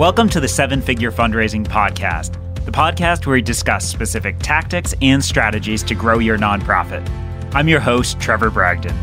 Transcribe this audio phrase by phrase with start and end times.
[0.00, 2.32] Welcome to the Seven Figure Fundraising Podcast,
[2.64, 7.06] the podcast where we discuss specific tactics and strategies to grow your nonprofit.
[7.54, 8.96] I'm your host, Trevor Bragdon.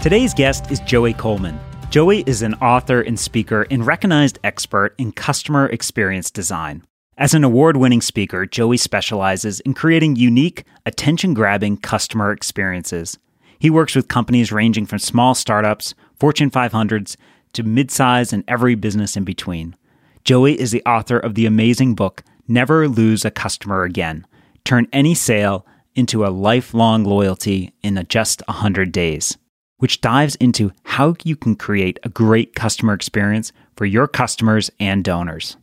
[0.00, 1.60] Today's guest is Joey Coleman.
[1.90, 6.86] Joey is an author and speaker and recognized expert in customer experience design.
[7.18, 13.18] As an award winning speaker, Joey specializes in creating unique, attention grabbing customer experiences.
[13.58, 17.16] He works with companies ranging from small startups, Fortune 500s,
[17.54, 19.76] to midsize and every business in between.
[20.24, 24.26] Joey is the author of the amazing book, Never Lose a Customer Again
[24.64, 25.64] Turn Any Sale
[25.94, 29.38] into a Lifelong Loyalty in just 100 Days,
[29.78, 35.04] which dives into how you can create a great customer experience for your customers and
[35.04, 35.56] donors.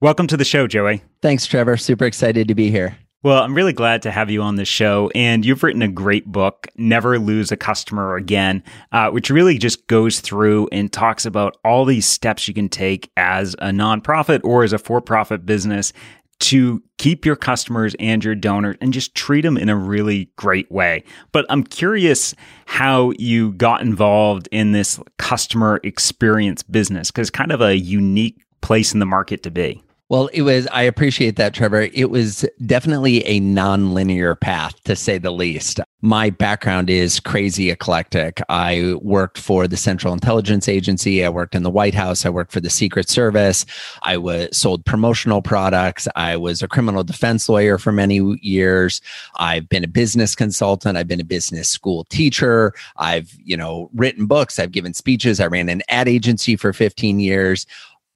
[0.00, 1.02] Welcome to the show, Joey.
[1.22, 1.76] Thanks, Trevor.
[1.76, 2.96] Super excited to be here.
[3.26, 5.10] Well, I'm really glad to have you on the show.
[5.12, 9.84] And you've written a great book, Never Lose a Customer Again, uh, which really just
[9.88, 14.62] goes through and talks about all these steps you can take as a nonprofit or
[14.62, 15.92] as a for profit business
[16.38, 20.70] to keep your customers and your donors and just treat them in a really great
[20.70, 21.02] way.
[21.32, 22.32] But I'm curious
[22.66, 28.94] how you got involved in this customer experience business because kind of a unique place
[28.94, 29.82] in the market to be.
[30.08, 31.88] Well, it was, I appreciate that, Trevor.
[31.92, 35.80] It was definitely a non-linear path, to say the least.
[36.00, 38.40] My background is crazy eclectic.
[38.48, 41.24] I worked for the Central Intelligence Agency.
[41.24, 42.24] I worked in the White House.
[42.24, 43.66] I worked for the Secret Service.
[44.04, 46.06] I was sold promotional products.
[46.14, 49.00] I was a criminal defense lawyer for many years.
[49.40, 50.96] I've been a business consultant.
[50.96, 52.74] I've been a business school teacher.
[52.96, 54.60] I've, you know, written books.
[54.60, 55.40] I've given speeches.
[55.40, 57.66] I ran an ad agency for 15 years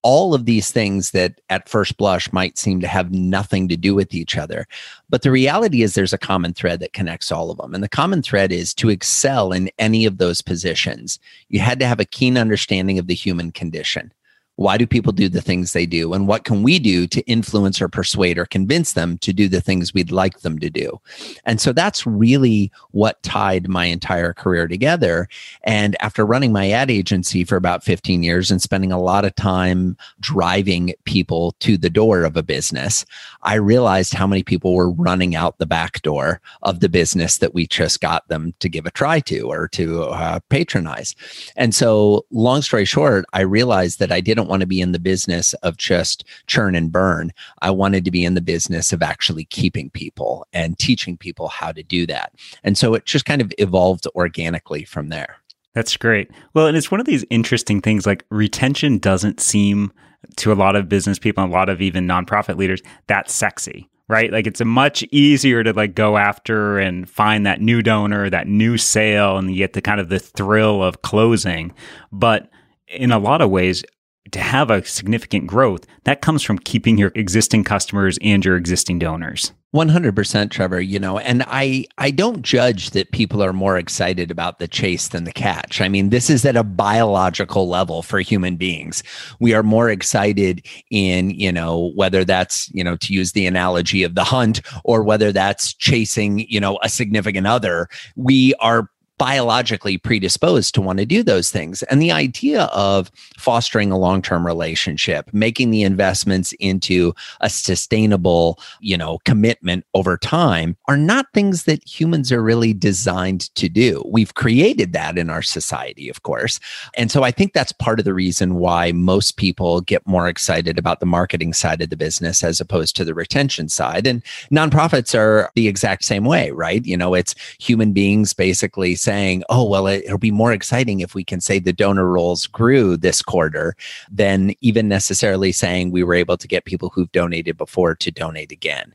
[0.02, 3.94] all of these things that at first blush might seem to have nothing to do
[3.94, 4.66] with each other.
[5.08, 7.74] But the reality is there's a common thread that connects all of them.
[7.74, 11.86] And the common thread is to excel in any of those positions, you had to
[11.86, 14.12] have a keen understanding of the human condition.
[14.60, 16.12] Why do people do the things they do?
[16.12, 19.62] And what can we do to influence or persuade or convince them to do the
[19.62, 21.00] things we'd like them to do?
[21.47, 25.28] And so that's really what tied my entire career together.
[25.62, 29.34] And after running my ad agency for about 15 years and spending a lot of
[29.34, 33.06] time driving people to the door of a business,
[33.43, 37.54] I realized how many people were running out the back door of the business that
[37.54, 41.16] we just got them to give a try to or to uh, patronize.
[41.56, 44.99] And so, long story short, I realized that I didn't want to be in the
[44.99, 47.33] business of just churn and burn.
[47.62, 51.72] I wanted to be in the business of actually keeping people and teaching people how
[51.72, 52.34] to do that.
[52.62, 55.37] And so it just kind of evolved organically from there.
[55.72, 56.31] That's great.
[56.53, 59.93] Well, and it's one of these interesting things like retention doesn't seem
[60.37, 64.32] to a lot of business people, a lot of even nonprofit leaders, that sexy, right?
[64.32, 68.77] Like it's much easier to like go after and find that new donor, that new
[68.77, 71.72] sale, and you get the kind of the thrill of closing.
[72.11, 72.50] But
[72.88, 73.84] in a lot of ways,
[74.32, 78.98] to have a significant growth, that comes from keeping your existing customers and your existing
[78.98, 79.53] donors.
[79.75, 84.58] 100% Trevor, you know, and I I don't judge that people are more excited about
[84.58, 85.81] the chase than the catch.
[85.81, 89.04] I mean, this is at a biological level for human beings.
[89.38, 94.02] We are more excited in, you know, whether that's, you know, to use the analogy
[94.02, 97.88] of the hunt or whether that's chasing, you know, a significant other.
[98.16, 101.82] We are biologically predisposed to want to do those things.
[101.84, 108.58] And the idea of fostering a long term relationship, making the investments into a sustainable,
[108.81, 114.03] you know, commitment over time are not things that humans are really designed to do.
[114.06, 116.58] We've created that in our society, of course.
[116.97, 120.78] And so I think that's part of the reason why most people get more excited
[120.78, 124.06] about the marketing side of the business as opposed to the retention side.
[124.06, 126.82] And nonprofits are the exact same way, right?
[126.87, 131.16] You know, it's human beings basically saying, oh, well, it, will be more exciting if
[131.16, 133.75] we can say the donor rolls grew this quarter
[134.09, 138.52] than even necessarily saying we were able to get people who've donated before to donate
[138.52, 138.94] again,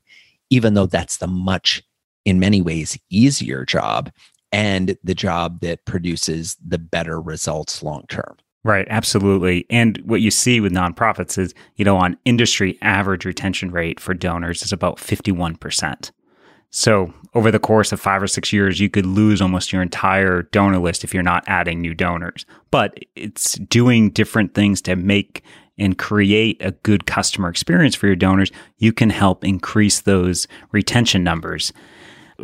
[0.50, 1.84] even though that's the much,
[2.24, 4.10] in many ways, easier job
[4.54, 8.38] and the job that produces the better results long term.
[8.64, 9.66] Right, absolutely.
[9.70, 14.14] And what you see with nonprofits is, you know, on industry average retention rate for
[14.14, 16.10] donors is about 51%.
[16.78, 20.42] So over the course of five or six years, you could lose almost your entire
[20.42, 22.46] donor list if you're not adding new donors.
[22.70, 25.42] But it's doing different things to make
[25.78, 28.52] and create a good customer experience for your donors.
[28.78, 31.72] You can help increase those retention numbers.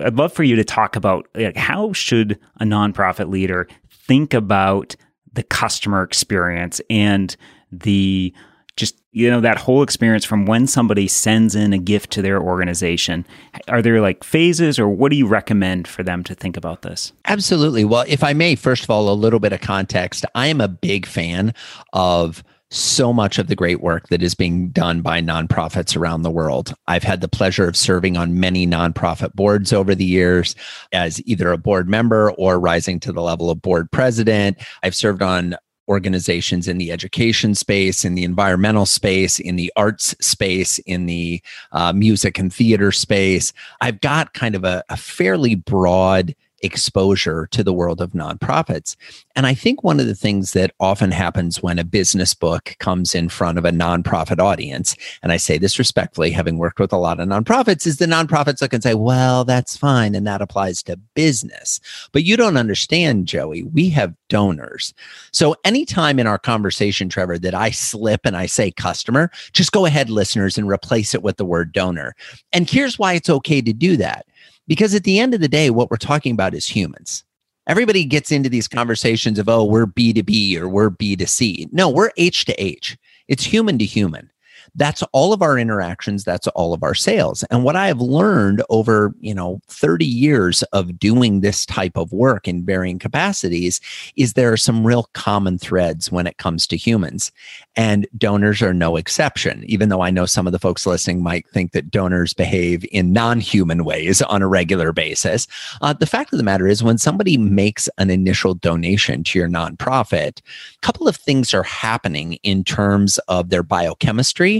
[0.01, 4.95] I'd love for you to talk about like, how should a nonprofit leader think about
[5.33, 7.35] the customer experience and
[7.69, 8.33] the
[8.81, 12.41] just you know that whole experience from when somebody sends in a gift to their
[12.41, 13.23] organization
[13.67, 17.13] are there like phases or what do you recommend for them to think about this
[17.25, 20.59] absolutely well if i may first of all a little bit of context i am
[20.59, 21.53] a big fan
[21.93, 26.31] of so much of the great work that is being done by nonprofits around the
[26.31, 26.73] world.
[26.87, 30.55] I've had the pleasure of serving on many nonprofit boards over the years
[30.93, 34.57] as either a board member or rising to the level of board president.
[34.83, 35.57] I've served on
[35.91, 41.41] organizations in the education space, in the environmental space, in the arts space, in the
[41.73, 43.51] uh, music and theater space.
[43.81, 48.95] I've got kind of a, a fairly broad exposure to the world of nonprofits.
[49.35, 53.15] And I think one of the things that often happens when a business book comes
[53.15, 56.97] in front of a nonprofit audience, and I say this respectfully, having worked with a
[56.97, 60.15] lot of nonprofits, is the nonprofits look and say, well, that's fine.
[60.15, 61.79] And that applies to business.
[62.11, 63.63] But you don't understand, Joey.
[63.63, 64.93] We have donors.
[65.31, 69.85] So anytime in our conversation, Trevor, that I slip and I say customer, just go
[69.85, 72.15] ahead, listeners, and replace it with the word donor.
[72.53, 74.25] And here's why it's okay to do that
[74.67, 77.23] because at the end of the day, what we're talking about is humans.
[77.67, 81.71] Everybody gets into these conversations of, oh, we're B2B or we're B2C.
[81.71, 82.97] No, we're H to H.
[83.27, 84.31] It's human to human
[84.75, 86.23] that's all of our interactions.
[86.23, 87.43] That's all of our sales.
[87.51, 92.11] And what i have learned over you know 30 years of doing this type of
[92.11, 93.81] work in varying capacities
[94.15, 97.31] is there are some real common threads when it comes to humans.
[97.75, 101.47] And donors are no exception even though i know some of the folks listening might
[101.49, 105.47] think that donors behave in non-human ways on a regular basis.
[105.81, 109.47] Uh, the fact of the matter is when somebody makes an initial donation to your
[109.47, 114.50] nonprofit a couple of things are happening in terms of their biochemistry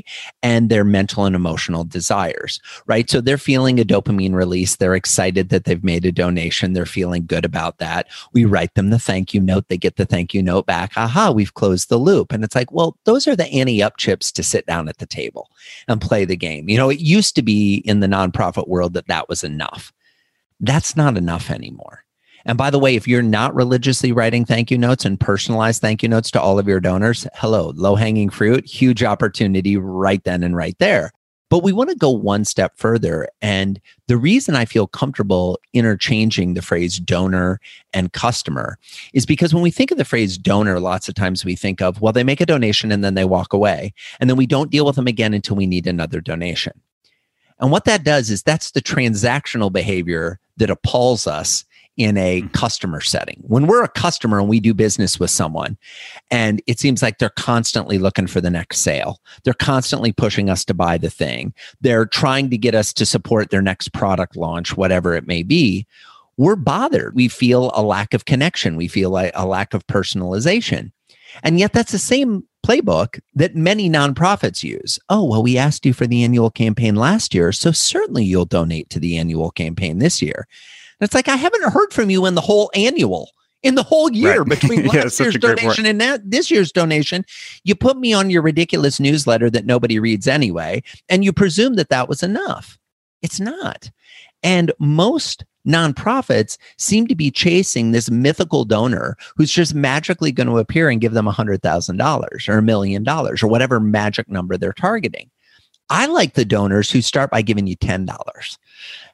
[0.42, 3.10] and their mental and emotional desires, right?
[3.10, 4.76] So they're feeling a dopamine release.
[4.76, 6.74] They're excited that they've made a donation.
[6.74, 8.08] They're feeling good about that.
[8.34, 9.68] We write them the thank you note.
[9.68, 10.94] They get the thank you note back.
[10.96, 12.32] Aha, we've closed the loop.
[12.32, 15.06] And it's like, well, those are the ante up chips to sit down at the
[15.06, 15.50] table
[15.88, 16.70] and play the game.
[16.70, 19.92] You know, it used to be in the nonprofit world that that was enough.
[20.60, 22.06] That's not enough anymore.
[22.46, 26.04] And by the way, if you're not religiously writing thank you notes and personalized thank
[26.04, 30.44] you notes to all of your donors, hello, low hanging fruit, huge opportunity right then
[30.44, 31.12] and right there.
[31.52, 33.28] But we want to go one step further.
[33.42, 37.60] And the reason I feel comfortable interchanging the phrase donor
[37.92, 38.78] and customer
[39.14, 42.00] is because when we think of the phrase donor, lots of times we think of,
[42.00, 43.94] well, they make a donation and then they walk away.
[44.22, 46.72] And then we don't deal with them again until we need another donation.
[47.60, 51.66] And what that does is that's the transactional behavior that appalls us
[51.98, 52.48] in a mm-hmm.
[52.50, 53.42] customer setting.
[53.48, 55.78] When we're a customer and we do business with someone,
[56.30, 60.64] and it seems like they're constantly looking for the next sale, they're constantly pushing us
[60.66, 64.78] to buy the thing, they're trying to get us to support their next product launch,
[64.78, 65.86] whatever it may be.
[66.38, 67.14] We're bothered.
[67.14, 68.78] We feel a lack of connection.
[68.78, 70.92] We feel like a lack of personalization.
[71.44, 74.98] And yet, that's the same playbook that many nonprofits use.
[75.10, 78.90] Oh, well, we asked you for the annual campaign last year, so certainly you'll donate
[78.90, 80.48] to the annual campaign this year
[81.02, 83.32] it's like I haven't heard from you in the whole annual
[83.64, 84.50] in the whole year right.
[84.62, 87.26] between last yeah, year's donation and that, this year's donation,
[87.64, 91.90] you put me on your ridiculous newsletter that nobody reads anyway, and you presume that
[91.90, 92.78] that was enough.
[93.22, 93.90] It's not.
[94.44, 100.58] And most nonprofits seem to be chasing this mythical donor who's just magically going to
[100.58, 105.30] appear and give them $100,000 or a million dollars or whatever magic number they're targeting.
[105.92, 108.08] I like the donors who start by giving you $10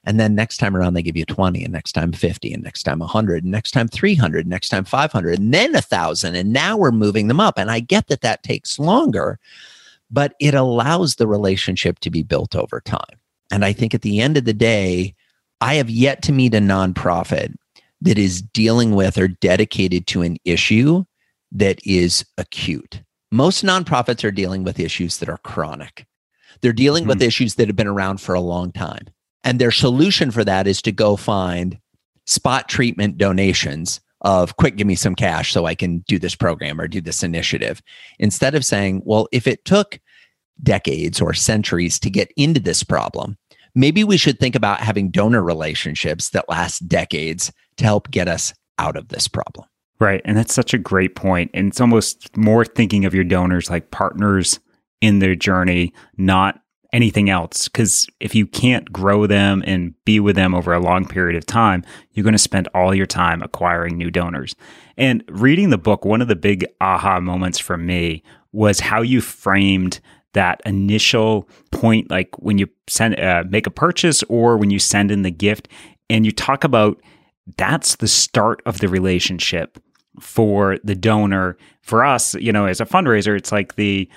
[0.04, 2.84] and then next time around, they give you 20, and next time 50, and next
[2.84, 6.34] time 100, and next time 300, next time 500, and then a 1,000.
[6.34, 7.58] And now we're moving them up.
[7.58, 9.38] And I get that that takes longer,
[10.10, 13.18] but it allows the relationship to be built over time.
[13.50, 15.14] And I think at the end of the day,
[15.60, 17.54] I have yet to meet a nonprofit
[18.00, 21.04] that is dealing with or dedicated to an issue
[21.52, 23.02] that is acute.
[23.30, 26.07] Most nonprofits are dealing with issues that are chronic.
[26.60, 27.08] They're dealing mm-hmm.
[27.08, 29.06] with issues that have been around for a long time.
[29.44, 31.78] And their solution for that is to go find
[32.26, 36.80] spot treatment donations of quick, give me some cash so I can do this program
[36.80, 37.80] or do this initiative.
[38.18, 40.00] Instead of saying, well, if it took
[40.62, 43.38] decades or centuries to get into this problem,
[43.74, 48.52] maybe we should think about having donor relationships that last decades to help get us
[48.78, 49.66] out of this problem.
[50.00, 50.20] Right.
[50.24, 51.50] And that's such a great point.
[51.54, 54.60] And it's almost more thinking of your donors like partners
[55.00, 56.60] in their journey, not
[56.92, 57.68] anything else.
[57.68, 61.46] Because if you can't grow them and be with them over a long period of
[61.46, 64.54] time, you're going to spend all your time acquiring new donors.
[64.96, 69.20] And reading the book, one of the big aha moments for me was how you
[69.20, 70.00] framed
[70.34, 75.10] that initial point, like when you send uh, make a purchase or when you send
[75.10, 75.68] in the gift,
[76.10, 77.00] and you talk about
[77.56, 79.78] that's the start of the relationship
[80.20, 81.56] for the donor.
[81.82, 84.08] For us, you know, as a fundraiser, it's like the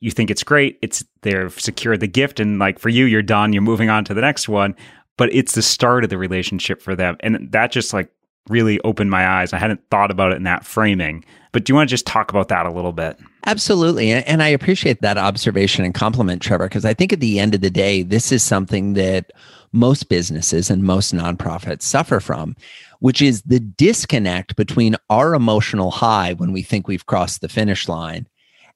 [0.00, 0.78] you think it's great.
[0.82, 3.52] It's they've secured the gift, and like for you, you're done.
[3.52, 4.74] You're moving on to the next one.
[5.16, 8.10] But it's the start of the relationship for them, and that just like
[8.48, 9.52] really opened my eyes.
[9.52, 11.24] I hadn't thought about it in that framing.
[11.52, 13.18] But do you want to just talk about that a little bit?
[13.46, 14.10] Absolutely.
[14.12, 17.60] And I appreciate that observation and compliment, Trevor, because I think at the end of
[17.60, 19.30] the day, this is something that
[19.72, 22.56] most businesses and most nonprofits suffer from,
[23.00, 27.88] which is the disconnect between our emotional high when we think we've crossed the finish
[27.88, 28.26] line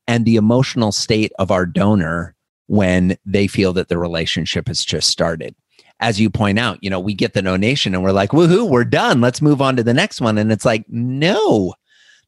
[0.06, 2.34] and the emotional state of our donor
[2.66, 5.54] when they feel that the relationship has just started.
[6.00, 8.84] As you point out, you know, we get the donation and we're like, woohoo, we're
[8.84, 9.20] done.
[9.20, 10.38] Let's move on to the next one.
[10.38, 11.74] And it's like, no,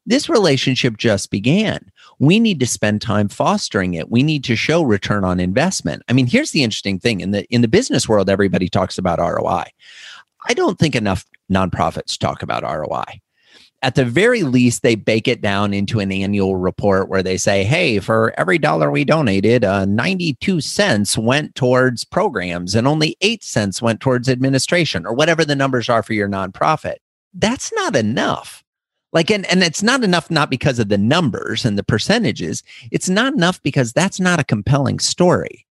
[0.05, 1.91] this relationship just began.
[2.19, 4.09] We need to spend time fostering it.
[4.09, 6.01] We need to show return on investment.
[6.07, 9.19] I mean, here's the interesting thing in the in the business world everybody talks about
[9.19, 9.65] ROI.
[10.47, 13.21] I don't think enough nonprofits talk about ROI
[13.87, 17.63] at the very least, they bake it down into an annual report where they say,
[17.63, 23.41] hey, for every dollar we donated, uh, 92 cents went towards programs and only 8
[23.41, 26.95] cents went towards administration or whatever the numbers are for your nonprofit.
[27.33, 28.61] That's not enough.
[29.13, 32.63] Like, and, and it's not enough, not because of the numbers and the percentages.
[32.91, 35.65] It's not enough because that's not a compelling story.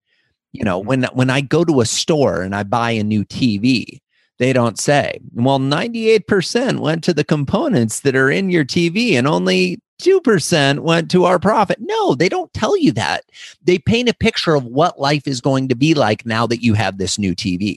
[0.52, 0.86] You know, mm-hmm.
[0.86, 3.98] when, when I go to a store and I buy a new TV,
[4.38, 9.26] they don't say, well, 98% went to the components that are in your TV and
[9.26, 11.78] only 2% went to our profit.
[11.80, 13.24] No, they don't tell you that.
[13.62, 16.74] They paint a picture of what life is going to be like now that you
[16.74, 17.76] have this new TV.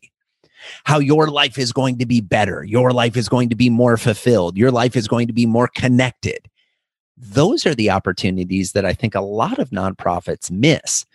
[0.83, 2.63] How your life is going to be better.
[2.63, 4.57] Your life is going to be more fulfilled.
[4.57, 6.49] Your life is going to be more connected.
[7.15, 11.05] Those are the opportunities that I think a lot of nonprofits miss,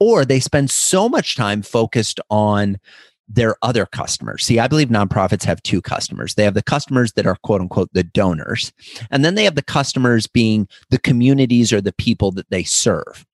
[0.00, 2.78] or they spend so much time focused on
[3.28, 4.44] their other customers.
[4.44, 6.34] See, I believe nonprofits have two customers.
[6.34, 8.72] They have the customers that are quote unquote the donors,
[9.10, 13.26] and then they have the customers being the communities or the people that they serve.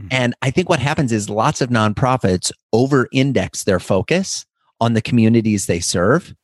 [0.00, 0.08] Mm-hmm.
[0.10, 4.46] And I think what happens is lots of nonprofits over index their focus
[4.80, 6.34] on the communities they serve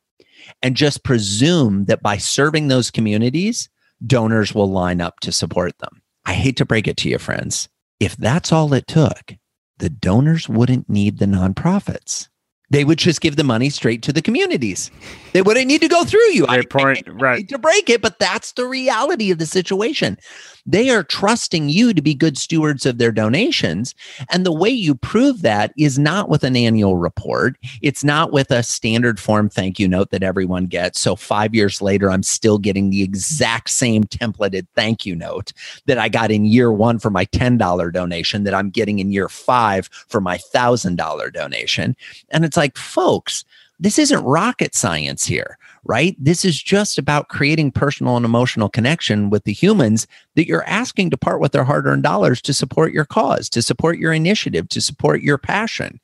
[0.62, 3.68] and just presume that by serving those communities,
[4.06, 6.02] donors will line up to support them.
[6.24, 7.68] I hate to break it to you, friends.
[7.98, 9.34] If that's all it took,
[9.78, 12.28] the donors wouldn't need the nonprofits
[12.70, 14.90] they would just give the money straight to the communities.
[15.32, 16.46] They wouldn't need to go through you.
[16.48, 17.48] I, point, I, I right.
[17.48, 20.18] to break it, but that's the reality of the situation.
[20.66, 23.94] They are trusting you to be good stewards of their donations.
[24.30, 27.56] And the way you prove that is not with an annual report.
[27.82, 31.00] It's not with a standard form thank you note that everyone gets.
[31.00, 35.52] So five years later, I'm still getting the exact same templated thank you note
[35.86, 39.28] that I got in year one for my $10 donation that I'm getting in year
[39.28, 41.96] five for my $1,000 donation.
[42.30, 43.44] And it's like, folks,
[43.80, 46.16] this isn't rocket science here, right?
[46.18, 50.06] This is just about creating personal and emotional connection with the humans
[50.36, 53.62] that you're asking to part with their hard earned dollars to support your cause, to
[53.62, 56.00] support your initiative, to support your passion.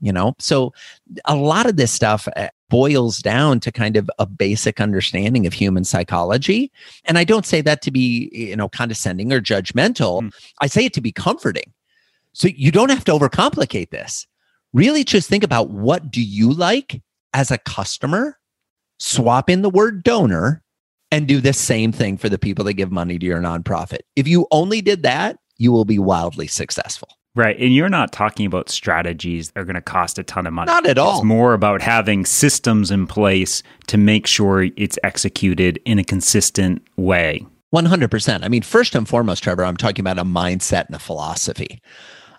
[0.00, 0.74] You know, so
[1.24, 5.54] a lot of this stuff eh, boils down to kind of a basic understanding of
[5.54, 6.70] human psychology.
[7.06, 10.22] And I don't say that to be, you know, condescending or judgmental.
[10.22, 10.34] Mm.
[10.60, 11.72] I say it to be comforting.
[12.32, 14.26] So you don't have to overcomplicate this
[14.74, 17.00] really just think about what do you like
[17.32, 18.38] as a customer,
[19.04, 20.62] swap in the word donor,
[21.10, 24.00] and do the same thing for the people that give money to your nonprofit.
[24.16, 27.08] If you only did that, you will be wildly successful.
[27.36, 27.56] Right.
[27.58, 30.66] And you're not talking about strategies that are going to cost a ton of money.
[30.66, 31.18] Not at all.
[31.18, 36.82] It's more about having systems in place to make sure it's executed in a consistent
[36.96, 37.46] way.
[37.74, 38.44] 100%.
[38.44, 41.80] I mean, first and foremost, Trevor, I'm talking about a mindset and a philosophy.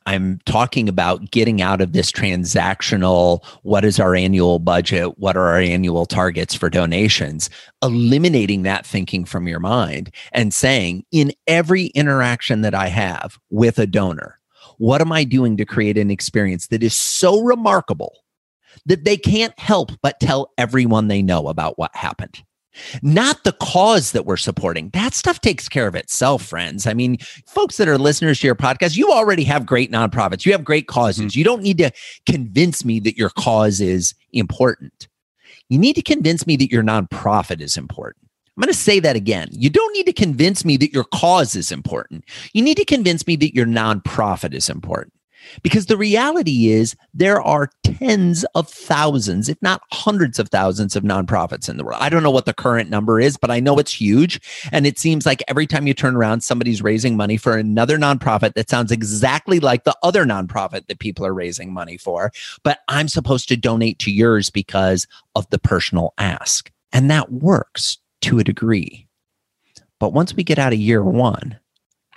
[0.06, 5.18] I'm talking about getting out of this transactional what is our annual budget?
[5.18, 7.50] What are our annual targets for donations?
[7.82, 13.80] Eliminating that thinking from your mind and saying, in every interaction that I have with
[13.80, 14.40] a donor,
[14.78, 18.18] what am I doing to create an experience that is so remarkable
[18.86, 22.44] that they can't help but tell everyone they know about what happened?
[23.02, 24.90] Not the cause that we're supporting.
[24.90, 26.88] That stuff takes care of itself, friends.
[26.88, 27.18] I mean,
[27.48, 30.88] folks that are listeners to your podcast, you already have great nonprofits, you have great
[30.88, 31.32] causes.
[31.32, 31.38] Mm-hmm.
[31.38, 31.92] You don't need to
[32.26, 35.08] convince me that your cause is important.
[35.70, 38.26] You need to convince me that your nonprofit is important.
[38.58, 39.50] I'm going to say that again.
[39.52, 42.24] You don't need to convince me that your cause is important.
[42.54, 45.12] You need to convince me that your nonprofit is important.
[45.62, 51.04] Because the reality is, there are tens of thousands, if not hundreds of thousands, of
[51.04, 52.02] nonprofits in the world.
[52.02, 54.40] I don't know what the current number is, but I know it's huge.
[54.72, 58.54] And it seems like every time you turn around, somebody's raising money for another nonprofit
[58.54, 62.32] that sounds exactly like the other nonprofit that people are raising money for.
[62.64, 66.72] But I'm supposed to donate to yours because of the personal ask.
[66.92, 69.08] And that works to a degree.
[70.00, 71.58] But once we get out of year one,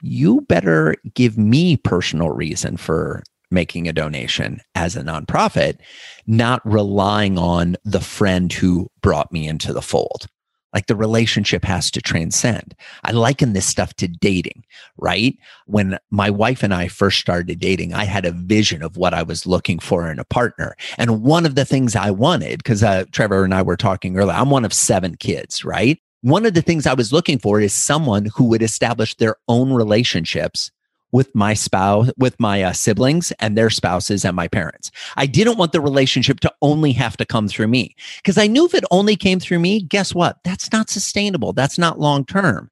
[0.02, 5.78] you better give me personal reason for making a donation as a nonprofit,
[6.26, 10.26] not relying on the friend who brought me into the fold.
[10.74, 12.74] Like the relationship has to transcend.
[13.02, 14.64] I liken this stuff to dating,
[14.98, 15.34] right?
[15.66, 19.22] When my wife and I first started dating, I had a vision of what I
[19.22, 20.76] was looking for in a partner.
[20.98, 24.36] And one of the things I wanted, because uh, Trevor and I were talking earlier,
[24.36, 25.98] I'm one of seven kids, right?
[26.22, 29.72] One of the things I was looking for is someone who would establish their own
[29.72, 30.70] relationships
[31.12, 34.90] with my spouse, with my uh, siblings and their spouses and my parents.
[35.16, 38.66] I didn't want the relationship to only have to come through me because I knew
[38.66, 40.38] if it only came through me, guess what?
[40.44, 41.52] That's not sustainable.
[41.52, 42.70] That's not long term.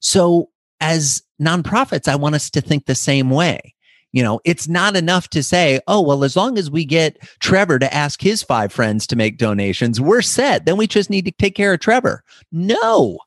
[0.00, 0.48] So,
[0.80, 3.74] as nonprofits, I want us to think the same way.
[4.12, 7.78] You know, it's not enough to say, oh, well, as long as we get Trevor
[7.78, 10.66] to ask his five friends to make donations, we're set.
[10.66, 12.22] Then we just need to take care of Trevor.
[12.52, 13.18] No,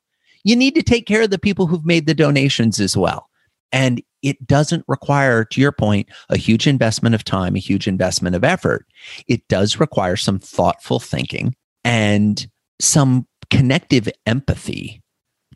[0.44, 3.28] you need to take care of the people who've made the donations as well.
[3.72, 8.36] And it doesn't require, to your point, a huge investment of time, a huge investment
[8.36, 8.86] of effort.
[9.26, 12.46] It does require some thoughtful thinking and
[12.80, 15.02] some connective empathy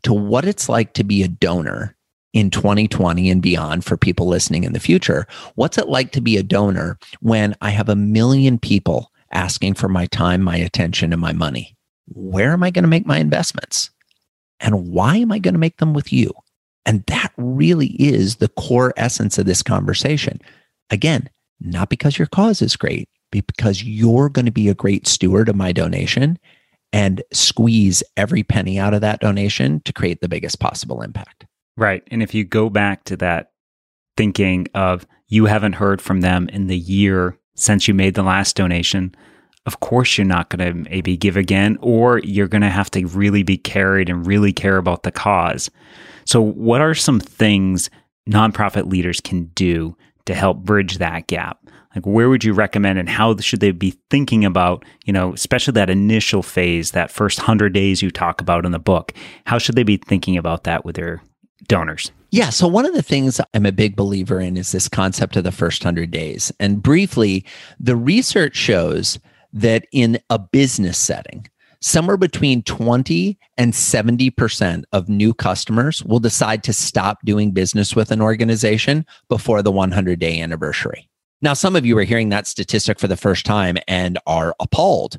[0.03, 1.95] to what it's like to be a donor
[2.33, 5.27] in 2020 and beyond for people listening in the future.
[5.55, 9.89] What's it like to be a donor when I have a million people asking for
[9.89, 11.75] my time, my attention, and my money?
[12.07, 13.89] Where am I going to make my investments?
[14.59, 16.31] And why am I going to make them with you?
[16.85, 20.39] And that really is the core essence of this conversation.
[20.89, 25.07] Again, not because your cause is great, but because you're going to be a great
[25.07, 26.37] steward of my donation
[26.91, 31.45] and squeeze every penny out of that donation to create the biggest possible impact.
[31.77, 32.03] Right.
[32.11, 33.51] And if you go back to that
[34.17, 38.55] thinking of you haven't heard from them in the year since you made the last
[38.55, 39.15] donation,
[39.65, 43.05] of course you're not going to maybe give again, or you're going to have to
[43.07, 45.69] really be carried and really care about the cause.
[46.25, 47.89] So, what are some things
[48.29, 51.59] nonprofit leaders can do to help bridge that gap?
[51.95, 55.73] Like, where would you recommend and how should they be thinking about, you know, especially
[55.73, 59.13] that initial phase, that first 100 days you talk about in the book?
[59.45, 61.21] How should they be thinking about that with their
[61.67, 62.11] donors?
[62.31, 62.49] Yeah.
[62.49, 65.51] So, one of the things I'm a big believer in is this concept of the
[65.51, 66.51] first 100 days.
[66.59, 67.45] And briefly,
[67.79, 69.19] the research shows
[69.53, 71.47] that in a business setting,
[71.81, 78.11] somewhere between 20 and 70% of new customers will decide to stop doing business with
[78.11, 81.09] an organization before the 100 day anniversary.
[81.41, 85.17] Now, some of you are hearing that statistic for the first time and are appalled.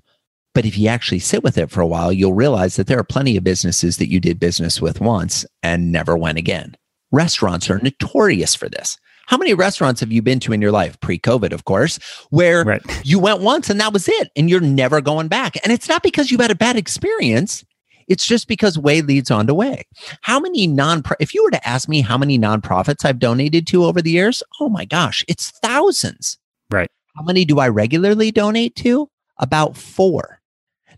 [0.54, 3.04] But if you actually sit with it for a while, you'll realize that there are
[3.04, 6.76] plenty of businesses that you did business with once and never went again.
[7.10, 7.86] Restaurants are mm-hmm.
[7.86, 8.98] notorious for this.
[9.26, 11.98] How many restaurants have you been to in your life, pre COVID, of course,
[12.30, 12.82] where right.
[13.04, 15.56] you went once and that was it and you're never going back?
[15.62, 17.64] And it's not because you had a bad experience.
[18.08, 19.84] It's just because way leads on to way.
[20.22, 23.84] How many non if you were to ask me how many nonprofits I've donated to
[23.84, 26.36] over the years, oh my gosh, it's thousands.
[26.70, 26.90] Right.
[27.16, 29.08] How many do I regularly donate to?
[29.38, 30.41] About four.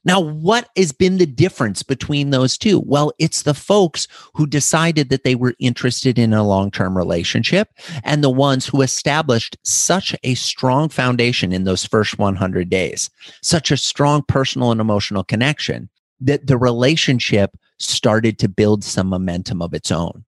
[0.04, 2.80] Now, what has been the difference between those two?
[2.80, 7.68] Well, it's the folks who decided that they were interested in a long term relationship
[8.02, 13.10] and the ones who established such a strong foundation in those first 100 days,
[13.42, 15.88] such a strong personal and emotional connection
[16.20, 20.24] that the relationship started to build some momentum of its own.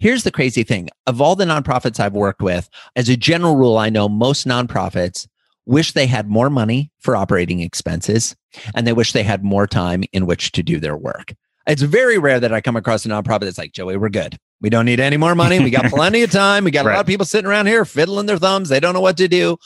[0.00, 3.78] Here's the crazy thing of all the nonprofits I've worked with, as a general rule,
[3.78, 5.28] I know most nonprofits
[5.68, 8.34] wish they had more money for operating expenses
[8.74, 11.34] and they wish they had more time in which to do their work.
[11.66, 14.38] It's very rare that I come across a nonprofit that's like, Joey, we're good.
[14.62, 15.60] We don't need any more money.
[15.60, 16.64] We got plenty of time.
[16.64, 16.92] We got right.
[16.92, 18.70] a lot of people sitting around here fiddling their thumbs.
[18.70, 19.58] They don't know what to do.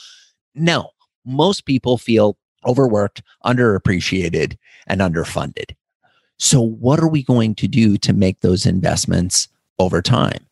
[0.56, 0.90] No,
[1.24, 2.36] most people feel
[2.66, 4.56] overworked, underappreciated,
[4.88, 5.76] and underfunded.
[6.38, 10.44] So, what are we going to do to make those investments over time?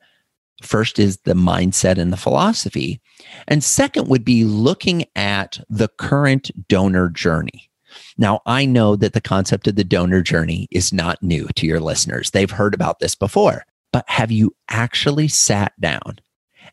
[0.62, 3.00] First is the mindset and the philosophy.
[3.48, 7.70] And second would be looking at the current donor journey.
[8.18, 11.80] Now, I know that the concept of the donor journey is not new to your
[11.80, 12.30] listeners.
[12.30, 16.18] They've heard about this before, but have you actually sat down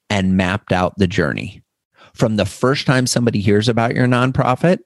[0.10, 1.64] and mapped out the journey
[2.14, 4.80] from the first time somebody hears about your nonprofit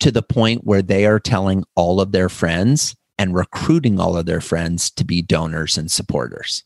[0.00, 4.26] to the point where they are telling all of their friends and recruiting all of
[4.26, 6.64] their friends to be donors and supporters?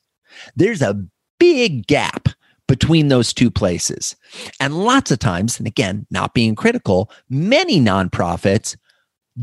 [0.56, 1.04] There's a
[1.38, 2.28] big gap
[2.66, 4.16] between those two places.
[4.60, 8.76] And lots of times, and again, not being critical, many nonprofits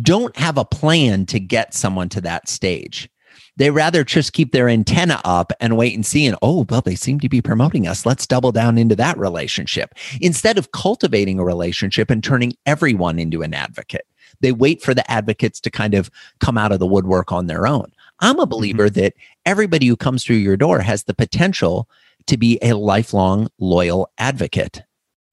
[0.02, 3.10] don't have a plan to get someone to that stage.
[3.58, 6.26] They rather just keep their antenna up and wait and see.
[6.26, 8.06] And oh, well, they seem to be promoting us.
[8.06, 13.42] Let's double down into that relationship instead of cultivating a relationship and turning everyone into
[13.42, 14.08] an advocate.
[14.40, 17.68] They wait for the advocates to kind of come out of the woodwork on their
[17.68, 17.92] own.
[18.22, 19.00] I'm a believer mm-hmm.
[19.00, 19.14] that
[19.46, 21.90] everybody who comes through your door has the potential
[22.28, 24.84] to be a lifelong loyal advocate.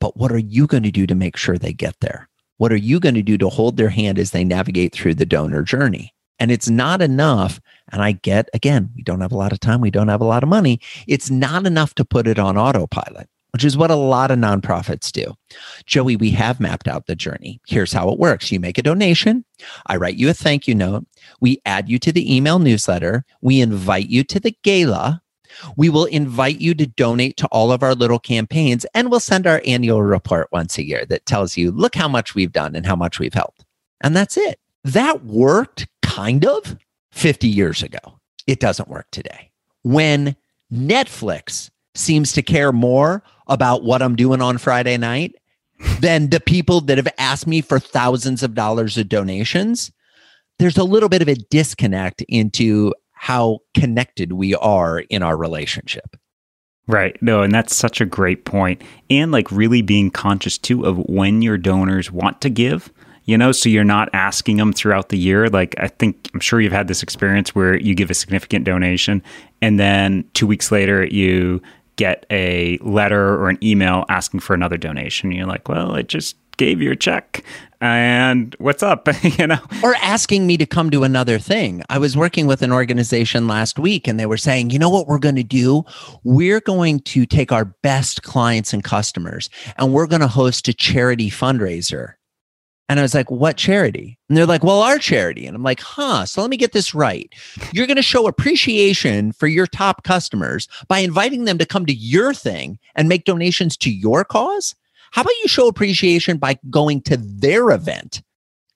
[0.01, 2.29] But what are you going to do to make sure they get there?
[2.57, 5.27] What are you going to do to hold their hand as they navigate through the
[5.27, 6.15] donor journey?
[6.41, 7.61] And it's not enough.
[7.93, 9.81] And I get, again, we don't have a lot of time.
[9.81, 10.81] We don't have a lot of money.
[11.07, 15.11] It's not enough to put it on autopilot, which is what a lot of nonprofits
[15.11, 15.35] do.
[15.85, 17.61] Joey, we have mapped out the journey.
[17.67, 19.45] Here's how it works you make a donation.
[19.87, 21.07] I write you a thank you note.
[21.41, 23.25] We add you to the email newsletter.
[23.41, 25.23] We invite you to the gala.
[25.77, 29.45] We will invite you to donate to all of our little campaigns, and we'll send
[29.45, 32.87] our annual report once a year that tells you, look how much we've done and
[32.87, 33.65] how much we've helped.
[34.03, 34.61] And that's it.
[34.85, 36.77] That worked kind of
[37.11, 38.21] 50 years ago.
[38.47, 39.51] It doesn't work today.
[39.83, 40.37] When
[40.73, 45.35] Netflix seems to care more about what I'm doing on Friday night
[46.01, 49.93] than the people that have asked me for thousands of dollars of donations,
[50.59, 56.17] there's a little bit of a disconnect into how connected we are in our relationship.
[56.87, 57.21] Right.
[57.23, 58.83] No, and that's such a great point.
[59.11, 62.93] And like really being conscious too of when your donors want to give,
[63.25, 65.49] you know, so you're not asking them throughout the year.
[65.49, 69.23] Like I think I'm sure you've had this experience where you give a significant donation
[69.61, 71.61] and then 2 weeks later you
[71.99, 75.31] get a letter or an email asking for another donation.
[75.33, 77.45] You're like, "Well, I just gave you a check
[77.81, 79.09] and what's up?
[79.39, 79.61] You know?
[79.85, 81.83] Or asking me to come to another thing.
[81.89, 85.07] I was working with an organization last week and they were saying you know what
[85.07, 85.85] we're going to do?
[86.25, 90.75] We're going to take our best clients and customers and we're going to host a
[90.75, 92.15] charity fundraiser
[92.89, 94.19] and I was like, what charity?
[94.29, 95.47] And they're like, well, our charity.
[95.47, 96.25] And I'm like, huh.
[96.25, 97.33] So let me get this right.
[97.73, 101.93] You're going to show appreciation for your top customers by inviting them to come to
[101.93, 104.75] your thing and make donations to your cause?
[105.11, 108.23] How about you show appreciation by going to their event,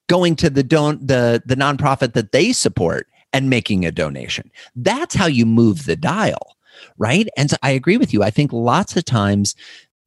[0.07, 4.51] going to the don't the the nonprofit that they support and making a donation?
[4.75, 6.57] That's how you move the dial,
[6.97, 7.27] right?
[7.37, 8.23] And so I agree with you.
[8.23, 9.55] I think lots of times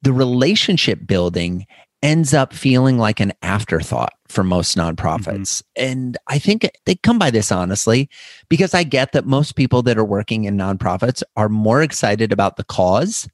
[0.01, 1.65] the relationship building
[2.03, 5.61] ends up feeling like an afterthought for most nonprofits.
[5.61, 5.83] Mm-hmm.
[5.83, 8.09] And I think they come by this honestly
[8.49, 12.57] because I get that most people that are working in nonprofits are more excited about
[12.57, 13.27] the cause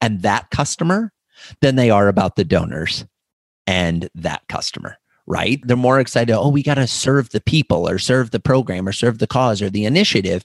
[0.00, 1.12] and that customer
[1.60, 3.04] than they are about the donors
[3.66, 5.60] and that customer, right?
[5.64, 8.92] They're more excited, oh, we got to serve the people or serve the program or
[8.92, 10.44] serve the cause or the initiative.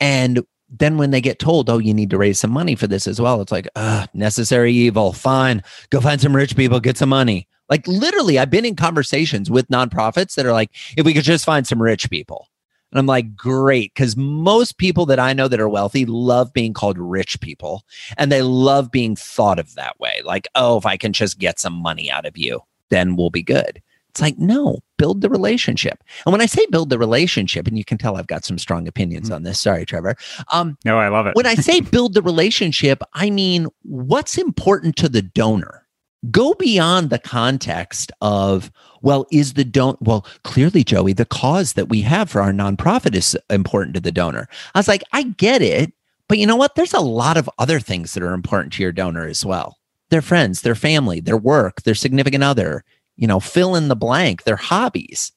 [0.00, 0.42] And
[0.78, 3.20] then when they get told, oh, you need to raise some money for this as
[3.20, 5.12] well, it's like, uh, necessary evil.
[5.12, 5.62] Fine.
[5.90, 7.48] Go find some rich people, get some money.
[7.70, 11.44] Like literally, I've been in conversations with nonprofits that are like, if we could just
[11.44, 12.48] find some rich people.
[12.92, 13.92] And I'm like, great.
[13.92, 17.82] Because most people that I know that are wealthy love being called rich people
[18.16, 20.20] and they love being thought of that way.
[20.24, 22.60] Like, oh, if I can just get some money out of you,
[22.90, 23.82] then we'll be good.
[24.10, 26.02] It's like, no, build the relationship.
[26.24, 28.88] And when I say build the relationship, and you can tell I've got some strong
[28.88, 29.36] opinions mm-hmm.
[29.36, 29.60] on this.
[29.60, 30.16] Sorry, Trevor.
[30.52, 31.34] Um, no, I love it.
[31.34, 35.84] when I say build the relationship, I mean, what's important to the donor?
[36.30, 38.70] go beyond the context of
[39.02, 43.14] well is the don't well clearly joey the cause that we have for our nonprofit
[43.14, 45.92] is important to the donor i was like i get it
[46.28, 48.92] but you know what there's a lot of other things that are important to your
[48.92, 49.78] donor as well
[50.10, 52.84] their friends their family their work their significant other
[53.16, 55.32] you know fill in the blank their hobbies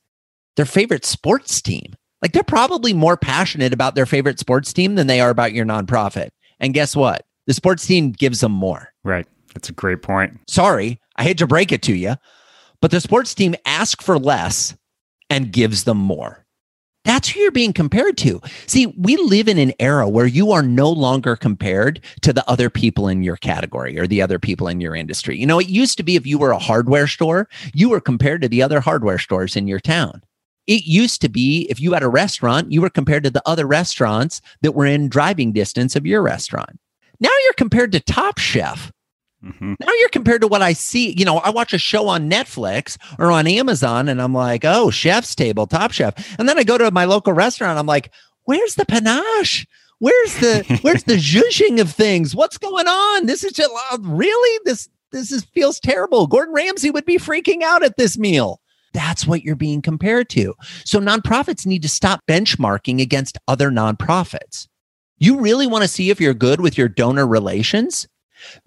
[0.57, 1.93] their favorite sports team.
[2.21, 5.65] Like they're probably more passionate about their favorite sports team than they are about your
[5.65, 6.29] nonprofit.
[6.59, 7.23] And guess what?
[7.45, 8.91] The sports team gives them more.
[9.03, 9.27] Right.
[9.53, 10.37] That's a great point.
[10.49, 12.15] Sorry, I hate to break it to you,
[12.81, 14.75] but the sports team asks for less
[15.29, 16.45] and gives them more.
[17.07, 18.41] That's who you're being compared to.
[18.65, 22.69] See, we live in an era where you are no longer compared to the other
[22.69, 25.37] people in your category or the other people in your industry.
[25.37, 28.41] You know, it used to be if you were a hardware store, you were compared
[28.41, 30.21] to the other hardware stores in your town.
[30.67, 33.65] It used to be if you had a restaurant, you were compared to the other
[33.65, 36.77] restaurants that were in driving distance of your restaurant.
[37.21, 38.91] Now you're compared to Top Chef
[39.43, 39.73] Mm-hmm.
[39.79, 41.13] Now you're compared to what I see.
[41.17, 44.89] You know, I watch a show on Netflix or on Amazon and I'm like, oh,
[44.89, 46.35] chef's table, top chef.
[46.39, 47.77] And then I go to my local restaurant.
[47.77, 48.11] I'm like,
[48.43, 49.67] where's the panache?
[49.99, 52.35] Where's the where's the zhuzhing of things?
[52.35, 53.25] What's going on?
[53.25, 56.27] This is just uh, really this this is feels terrible.
[56.27, 58.59] Gordon Ramsay would be freaking out at this meal.
[58.93, 60.55] That's what you're being compared to.
[60.83, 64.67] So nonprofits need to stop benchmarking against other nonprofits.
[65.19, 68.07] You really want to see if you're good with your donor relations?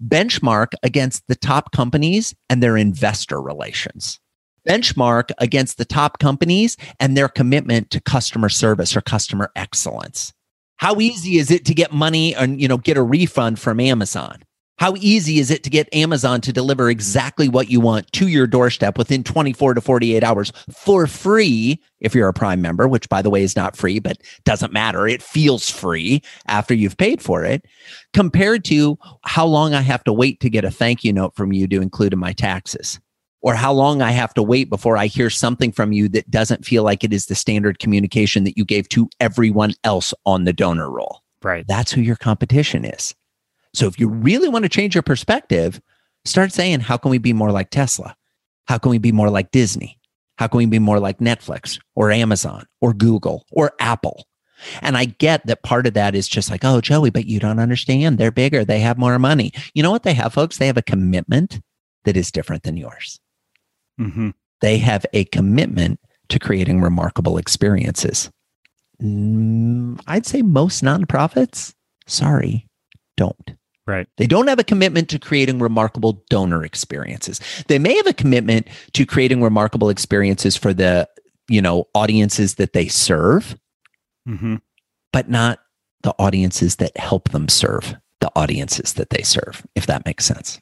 [0.03, 4.19] Benchmark against the top companies and their investor relations.
[4.67, 10.33] Benchmark against the top companies and their commitment to customer service or customer excellence.
[10.77, 14.43] How easy is it to get money and you know get a refund from amazon
[14.81, 18.47] How easy is it to get Amazon to deliver exactly what you want to your
[18.47, 23.21] doorstep within 24 to 48 hours for free if you're a Prime member, which by
[23.21, 25.07] the way is not free, but doesn't matter.
[25.07, 27.63] It feels free after you've paid for it,
[28.13, 31.53] compared to how long I have to wait to get a thank you note from
[31.53, 32.99] you to include in my taxes
[33.43, 36.65] or how long I have to wait before I hear something from you that doesn't
[36.65, 40.53] feel like it is the standard communication that you gave to everyone else on the
[40.53, 41.21] donor roll.
[41.43, 41.67] Right.
[41.67, 43.13] That's who your competition is.
[43.73, 45.81] So if you really want to change your perspective,
[46.25, 48.15] start saying, how can we be more like Tesla?
[48.67, 49.97] How can we be more like Disney?
[50.37, 54.25] How can we be more like Netflix or Amazon or Google or Apple?
[54.81, 57.59] And I get that part of that is just like, oh, Joey, but you don't
[57.59, 58.17] understand.
[58.17, 58.63] They're bigger.
[58.63, 59.51] They have more money.
[59.73, 60.57] You know what they have, folks?
[60.57, 61.61] They have a commitment
[62.03, 63.19] that is different than yours.
[63.99, 64.29] Mm-hmm.
[64.61, 68.29] They have a commitment to creating remarkable experiences.
[68.99, 71.73] I'd say most nonprofits,
[72.05, 72.67] sorry,
[73.17, 73.55] don't.
[73.87, 74.07] Right.
[74.17, 77.39] They don't have a commitment to creating remarkable donor experiences.
[77.67, 81.09] They may have a commitment to creating remarkable experiences for the,
[81.49, 83.57] you know, audiences that they serve,
[84.27, 84.57] mm-hmm.
[85.11, 85.59] but not
[86.03, 90.59] the audiences that help them serve the audiences that they serve, if that makes sense.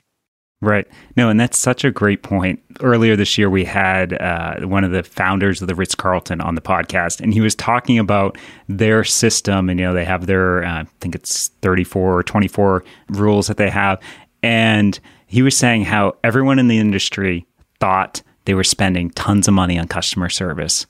[0.61, 0.85] Right.
[1.15, 2.61] No, and that's such a great point.
[2.81, 6.55] Earlier this year, we had uh, one of the founders of the Ritz Carlton on
[6.55, 9.69] the podcast, and he was talking about their system.
[9.69, 13.55] And, you know, they have their, uh, I think it's 34 or 24 rules that
[13.55, 14.01] they have.
[14.43, 17.45] And he was saying how everyone in the industry
[17.79, 20.87] thought they were spending tons of money on customer service.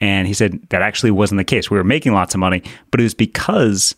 [0.00, 1.68] And he said that actually wasn't the case.
[1.68, 3.96] We were making lots of money, but it was because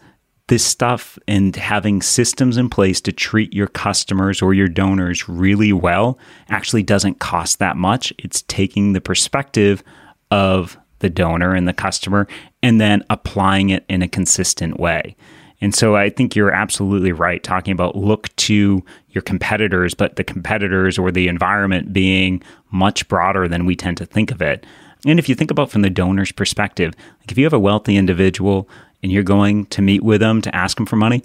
[0.53, 5.73] this stuff and having systems in place to treat your customers or your donors really
[5.73, 6.19] well
[6.51, 8.12] actually doesn't cost that much.
[8.19, 9.83] It's taking the perspective
[10.31, 12.29] of the donor and the customer
[12.62, 15.17] and then applying it in a consistent way.
[15.62, 20.25] And so I think you're absolutely right talking about look to your competitors, but the
[20.25, 24.67] competitors or the environment being much broader than we tend to think of it.
[25.07, 27.97] And if you think about from the donor's perspective, like if you have a wealthy
[27.97, 28.69] individual
[29.03, 31.23] and you're going to meet with them to ask them for money,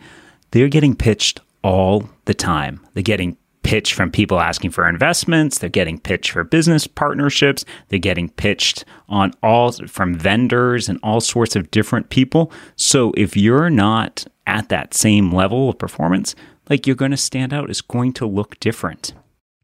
[0.52, 2.86] they're getting pitched all the time.
[2.94, 5.58] They're getting pitched from people asking for investments.
[5.58, 7.66] They're getting pitched for business partnerships.
[7.90, 12.50] They're getting pitched on all from vendors and all sorts of different people.
[12.78, 16.34] So if you're not at that same level of performance,
[16.70, 19.14] like you're going to stand out, it's going to look different.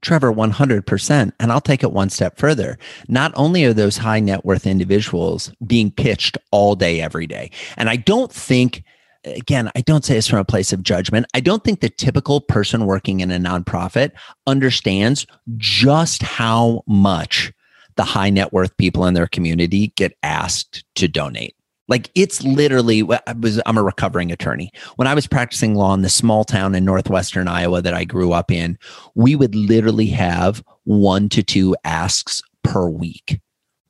[0.03, 1.31] Trevor, 100%.
[1.39, 2.77] And I'll take it one step further.
[3.07, 7.89] Not only are those high net worth individuals being pitched all day, every day, and
[7.89, 8.83] I don't think,
[9.25, 11.25] again, I don't say this from a place of judgment.
[11.33, 14.11] I don't think the typical person working in a nonprofit
[14.45, 15.25] understands
[15.57, 17.51] just how much
[17.95, 21.55] the high net worth people in their community get asked to donate.
[21.93, 24.71] Like it's literally I was I'm a recovering attorney.
[24.95, 28.31] When I was practicing law in the small town in northwestern Iowa that I grew
[28.31, 28.79] up in,
[29.13, 33.39] we would literally have one to two asks per week.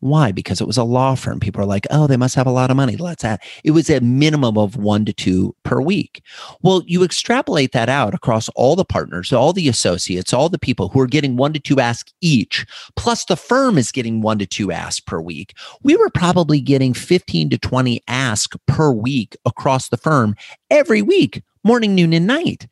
[0.03, 0.33] Why?
[0.33, 1.39] Because it was a law firm.
[1.39, 2.97] People are like, oh, they must have a lot of money.
[2.97, 3.41] Let's add.
[3.63, 6.21] It was a minimum of one to two per week.
[6.61, 10.89] Well, you extrapolate that out across all the partners, all the associates, all the people
[10.89, 12.65] who are getting one to two asks each,
[12.97, 15.55] plus the firm is getting one to two asks per week.
[15.83, 20.35] We were probably getting 15 to 20 asks per week across the firm
[20.69, 22.67] every week, morning, noon, and night.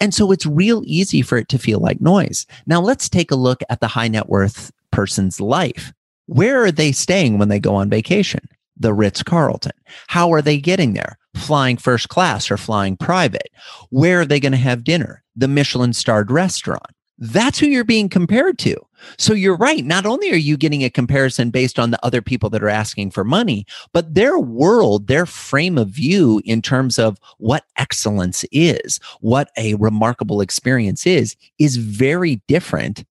[0.00, 2.46] And so it's real easy for it to feel like noise.
[2.66, 5.92] Now let's take a look at the high net worth person's life.
[6.26, 8.48] Where are they staying when they go on vacation?
[8.76, 9.72] The Ritz Carlton.
[10.08, 11.18] How are they getting there?
[11.36, 13.50] Flying first class or flying private?
[13.90, 15.22] Where are they going to have dinner?
[15.36, 16.86] The Michelin starred restaurant.
[17.18, 18.76] That's who you're being compared to.
[19.18, 19.84] So you're right.
[19.84, 23.10] Not only are you getting a comparison based on the other people that are asking
[23.10, 28.98] for money, but their world, their frame of view in terms of what excellence is,
[29.20, 33.04] what a remarkable experience is, is very different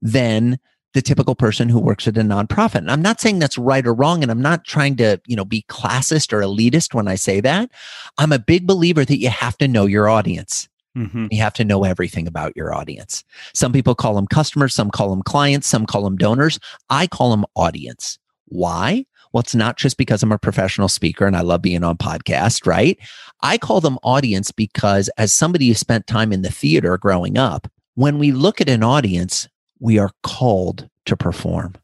[0.00, 0.58] than
[0.94, 2.76] the typical person who works at a nonprofit.
[2.76, 4.22] And I'm not saying that's right or wrong.
[4.22, 7.70] And I'm not trying to, you know, be classist or elitist when I say that.
[8.16, 10.68] I'm a big believer that you have to know your audience.
[10.96, 11.26] Mm-hmm.
[11.30, 13.22] You have to know everything about your audience.
[13.54, 16.58] Some people call them customers, some call them clients, some call them donors.
[16.90, 18.18] I call them audience.
[18.46, 19.04] Why?
[19.32, 22.66] Well, it's not just because I'm a professional speaker and I love being on podcast,
[22.66, 22.98] right?
[23.42, 27.70] I call them audience because as somebody who spent time in the theater growing up,
[27.94, 29.48] when we look at an audience,
[29.80, 31.74] we are called to perform.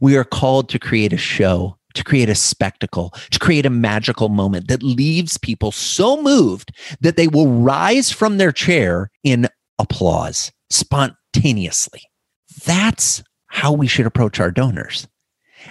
[0.00, 4.28] We are called to create a show, to create a spectacle, to create a magical
[4.28, 10.52] moment that leaves people so moved that they will rise from their chair in applause
[10.70, 12.02] spontaneously.
[12.64, 15.08] That's how we should approach our donors.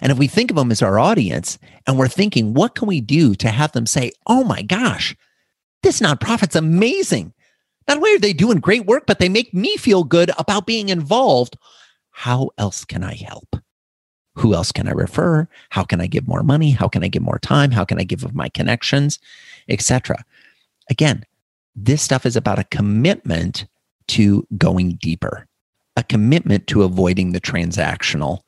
[0.02, 3.02] And if we think of them as our audience and we're thinking, what can we
[3.02, 5.16] do to have them say, oh my gosh,
[5.84, 7.34] this nonprofit's amazing.
[7.88, 10.90] Not only are they doing great work, but they make me feel good about being
[10.90, 11.58] involved.
[12.12, 13.56] How else can I help?
[14.36, 15.48] Who else can I refer?
[15.70, 16.72] How can I give more money?
[16.72, 17.72] How can I give more time?
[17.72, 19.20] How can I give of my connections,
[19.70, 20.26] etc.
[20.90, 21.26] Again,
[21.76, 23.66] this stuff is about a commitment
[24.10, 25.48] to going deeper,
[25.96, 28.42] a commitment to avoiding the transactional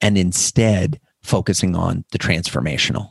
[0.00, 3.10] and instead focusing on the transformational,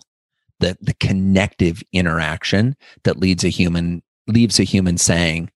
[0.60, 5.50] the, the connective interaction that leads a human, leaves a human saying,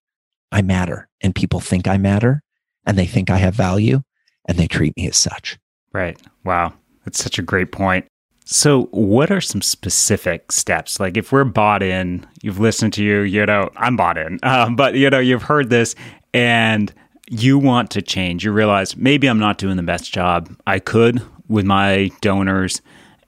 [0.52, 2.42] I matter and people think I matter
[2.86, 4.02] and they think I have value
[4.46, 5.58] and they treat me as such.
[5.92, 6.20] Right.
[6.44, 6.74] Wow.
[7.04, 8.06] That's such a great point.
[8.44, 10.98] So, what are some specific steps?
[10.98, 14.74] Like, if we're bought in, you've listened to you, you know, I'm bought in, um,
[14.74, 15.94] but you know, you've heard this
[16.34, 16.92] and
[17.30, 18.44] you want to change.
[18.44, 22.82] You realize maybe I'm not doing the best job I could with my donors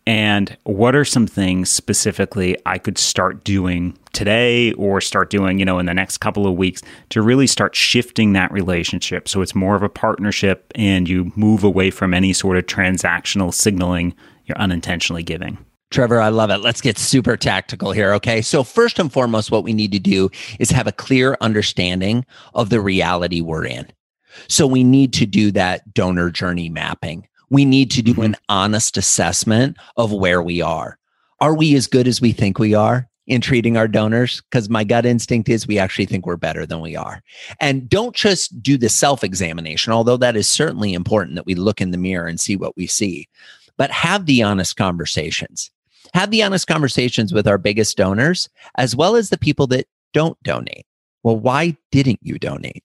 [0.06, 5.64] and what are some things specifically I could start doing today or start doing, you
[5.64, 9.54] know, in the next couple of weeks to really start shifting that relationship so it's
[9.54, 14.14] more of a partnership and you move away from any sort of transactional signaling
[14.46, 15.58] you're unintentionally giving?
[15.90, 16.58] Trevor, I love it.
[16.58, 18.14] Let's get super tactical here.
[18.14, 18.40] Okay.
[18.40, 22.70] So, first and foremost, what we need to do is have a clear understanding of
[22.70, 23.86] the reality we're in.
[24.48, 28.22] So, we need to do that donor journey mapping we need to do mm-hmm.
[28.22, 30.98] an honest assessment of where we are.
[31.40, 34.40] Are we as good as we think we are in treating our donors?
[34.50, 37.22] Because my gut instinct is we actually think we're better than we are.
[37.60, 41.82] And don't just do the self examination, although that is certainly important that we look
[41.82, 43.28] in the mirror and see what we see,
[43.76, 45.70] but have the honest conversations.
[46.14, 50.42] Have the honest conversations with our biggest donors, as well as the people that don't
[50.42, 50.86] donate.
[51.22, 52.82] Well, why didn't you donate?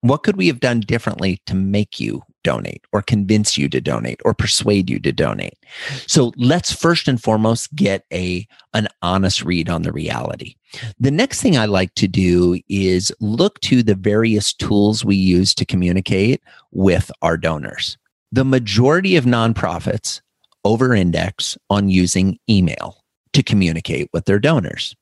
[0.00, 4.20] What could we have done differently to make you donate or convince you to donate
[4.24, 5.58] or persuade you to donate.
[6.06, 10.56] So let's first and foremost get a an honest read on the reality.
[10.98, 15.54] The next thing I like to do is look to the various tools we use
[15.54, 17.96] to communicate with our donors.
[18.30, 20.20] The majority of nonprofits
[20.64, 24.94] over index on using email to communicate with their donors.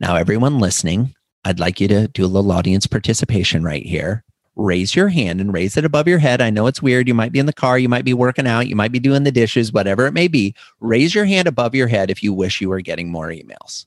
[0.00, 4.24] Now, everyone listening, I'd like you to do a little audience participation right here
[4.56, 6.40] raise your hand and raise it above your head.
[6.40, 7.08] I know it's weird.
[7.08, 9.24] You might be in the car, you might be working out, you might be doing
[9.24, 10.54] the dishes, whatever it may be.
[10.80, 13.86] Raise your hand above your head if you wish you were getting more emails.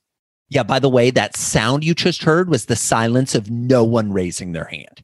[0.49, 4.13] Yeah, by the way, that sound you just heard was the silence of no one
[4.13, 5.03] raising their hand.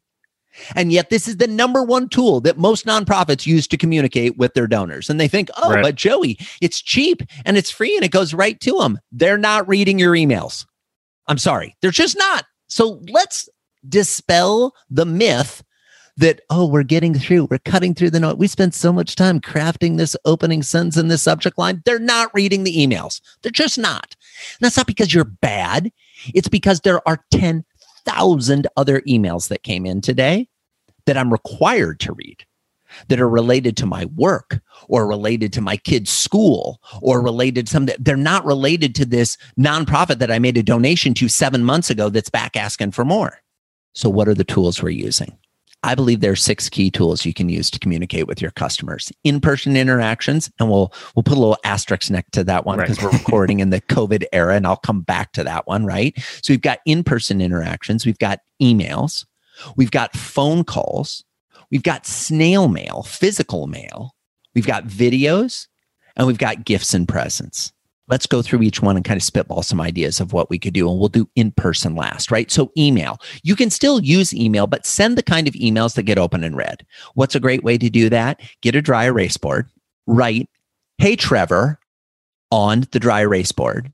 [0.75, 4.53] And yet, this is the number one tool that most nonprofits use to communicate with
[4.53, 5.09] their donors.
[5.09, 5.81] And they think, oh, right.
[5.81, 8.99] but Joey, it's cheap and it's free and it goes right to them.
[9.11, 10.65] They're not reading your emails.
[11.27, 12.45] I'm sorry, they're just not.
[12.67, 13.49] So let's
[13.87, 15.63] dispel the myth
[16.17, 18.37] that oh we're getting through we're cutting through the note.
[18.37, 21.81] We spent so much time crafting this opening sentence in this subject line.
[21.85, 23.21] They're not reading the emails.
[23.41, 24.15] They're just not.
[24.53, 25.91] And that's not because you're bad.
[26.33, 30.47] It's because there are 10,000 other emails that came in today
[31.05, 32.45] that I'm required to read
[33.07, 37.71] that are related to my work or related to my kids' school or related to
[37.71, 41.89] some they're not related to this nonprofit that I made a donation to 7 months
[41.89, 43.39] ago that's back asking for more
[43.93, 45.37] so, what are the tools we're using?
[45.85, 49.11] I believe there are six key tools you can use to communicate with your customers.
[49.25, 53.11] In-person interactions, and we'll we'll put a little asterisk next to that one because right.
[53.11, 56.13] we're recording in the COVID era, and I'll come back to that one, right?
[56.41, 59.25] So we've got in-person interactions, we've got emails,
[59.75, 61.23] we've got phone calls,
[61.69, 64.15] we've got snail mail, physical mail,
[64.55, 65.67] we've got videos,
[66.15, 67.73] and we've got gifts and presents
[68.13, 70.75] let's go through each one and kind of spitball some ideas of what we could
[70.75, 70.87] do.
[70.87, 72.51] And we'll do in person last, right?
[72.51, 73.17] So, email.
[73.41, 76.55] You can still use email, but send the kind of emails that get open and
[76.55, 76.85] read.
[77.15, 78.39] What's a great way to do that?
[78.61, 79.67] Get a dry erase board,
[80.05, 80.47] write,
[80.99, 81.79] Hey, Trevor,
[82.51, 83.91] on the dry erase board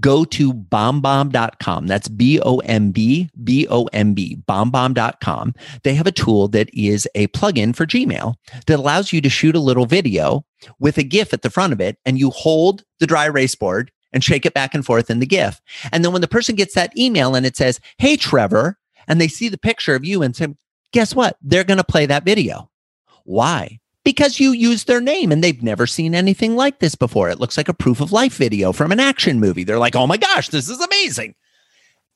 [0.00, 1.86] go to bombbomb.com.
[1.86, 5.54] That's B O M B B O M B, bombbomb.com.
[5.82, 8.34] They have a tool that is a plugin for Gmail
[8.66, 10.44] that allows you to shoot a little video
[10.78, 13.90] with a GIF at the front of it, and you hold the dry erase board
[14.12, 15.60] and shake it back and forth in the GIF.
[15.92, 18.78] And then when the person gets that email and it says, Hey, Trevor,
[19.08, 20.48] and they see the picture of you and say,
[20.92, 21.36] Guess what?
[21.42, 22.70] They're going to play that video.
[23.24, 23.80] Why?
[24.06, 27.28] Because you use their name and they've never seen anything like this before.
[27.28, 29.64] It looks like a proof of life video from an action movie.
[29.64, 31.34] They're like, oh my gosh, this is amazing.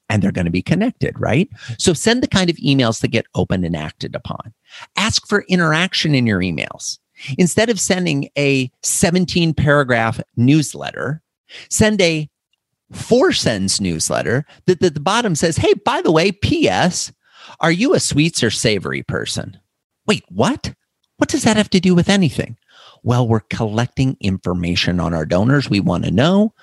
[0.09, 1.49] And they're going to be connected, right?
[1.79, 4.55] So send the kind of emails that get opened and acted upon.
[4.97, 6.99] Ask for interaction in your emails.
[7.39, 11.21] Instead of sending a 17 paragraph newsletter,
[11.71, 12.31] send a
[12.93, 17.13] four sentence newsletter that at the bottom says, Hey, by the way, P.S.,
[17.59, 19.59] are you a sweets or savory person?
[20.07, 20.73] Wait, what?
[21.21, 22.57] What does that have to do with anything?
[23.03, 25.69] Well, we're collecting information on our donors.
[25.69, 26.55] We want to know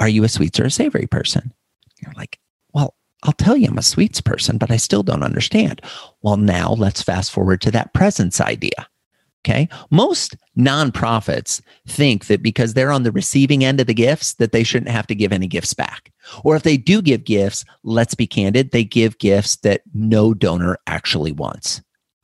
[0.00, 1.52] are you a sweets or a savory person?
[2.00, 2.38] You're like,
[2.72, 5.82] well, I'll tell you I'm a sweets person, but I still don't understand.
[6.22, 8.88] Well, now let's fast forward to that presents idea.
[9.44, 9.68] Okay.
[9.90, 14.62] Most nonprofits think that because they're on the receiving end of the gifts, that they
[14.62, 16.10] shouldn't have to give any gifts back.
[16.44, 20.78] Or if they do give gifts, let's be candid, they give gifts that no donor
[20.86, 21.82] actually wants.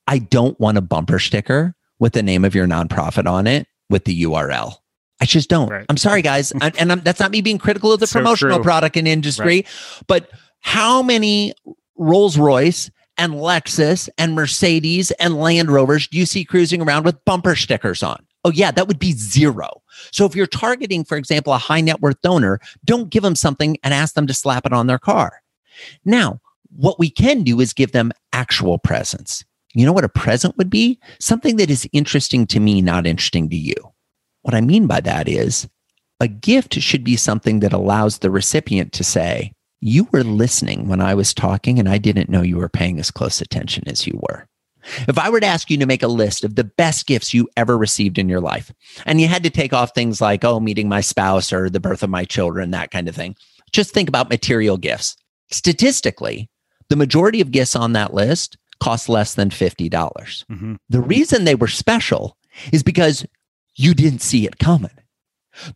[0.08, 4.04] I don't want a bumper sticker with the name of your nonprofit on it with
[4.04, 4.74] the URL.
[5.20, 5.68] I just don't.
[5.68, 5.84] Right.
[5.88, 6.50] I'm sorry, guys.
[6.52, 8.64] and I'm, that's not me being critical of the so promotional true.
[8.64, 9.66] product and industry, right.
[10.06, 10.30] but
[10.60, 11.52] how many
[11.96, 17.22] Rolls Royce and Lexus and Mercedes and Land Rovers do you see cruising around with
[17.24, 18.24] bumper stickers on?
[18.44, 19.82] Oh, yeah, that would be zero.
[20.10, 23.76] So if you're targeting, for example, a high net worth donor, don't give them something
[23.82, 25.42] and ask them to slap it on their car.
[26.04, 26.40] Now,
[26.74, 29.44] what we can do is give them actual presents.
[29.78, 30.98] You know what a present would be?
[31.20, 33.76] Something that is interesting to me, not interesting to you.
[34.42, 35.68] What I mean by that is
[36.18, 41.00] a gift should be something that allows the recipient to say, you were listening when
[41.00, 44.18] I was talking, and I didn't know you were paying as close attention as you
[44.28, 44.48] were.
[45.06, 47.48] If I were to ask you to make a list of the best gifts you
[47.56, 48.72] ever received in your life,
[49.06, 52.02] and you had to take off things like, oh, meeting my spouse or the birth
[52.02, 53.36] of my children, that kind of thing,
[53.70, 55.16] just think about material gifts.
[55.52, 56.50] Statistically,
[56.88, 59.88] the majority of gifts on that list cost less than 50.
[59.88, 62.36] dollars mm hmm The reason they were special
[62.72, 63.26] is because
[63.76, 64.90] you didn't see it coming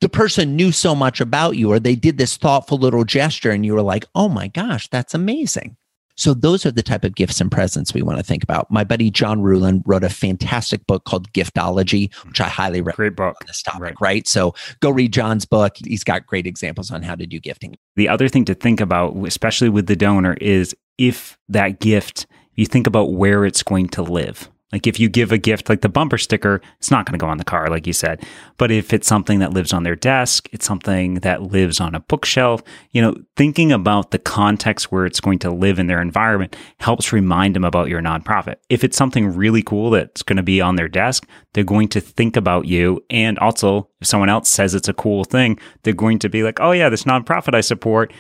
[0.01, 3.65] the person knew so much about you or they did this thoughtful little gesture and
[3.67, 5.77] you were like, oh my gosh, that's amazing.
[6.15, 8.71] So those are the type of gifts and presents we want to think about.
[8.71, 13.17] My buddy John Ruhlin wrote a fantastic book called Giftology, which I highly recommend great
[13.17, 13.37] book.
[13.41, 14.01] on this topic, right.
[14.01, 14.29] right?
[14.29, 15.77] So go read John's book.
[15.85, 17.77] He's got great examples on how to do gifting.
[17.97, 22.67] The other thing to think about, especially with the donor, is if that gift, you
[22.67, 24.49] think about where it's going to live.
[24.73, 27.29] Like if you give a gift like the bumper sticker, it's not going to go
[27.29, 28.25] on the car, like you said.
[28.57, 32.01] But if it's something that lives on their desk, it's something that lives on a
[32.01, 36.57] bookshelf, you know, thinking about the context where it's going to live in their environment
[36.79, 38.57] helps remind them about your nonprofit.
[38.71, 42.01] If it's something really cool that's going to be on their desk, they're going to
[42.01, 43.05] think about you.
[43.11, 46.61] And also, if someone else says it's a cool thing, they're going to be like,
[46.61, 48.11] oh, yeah, this nonprofit I support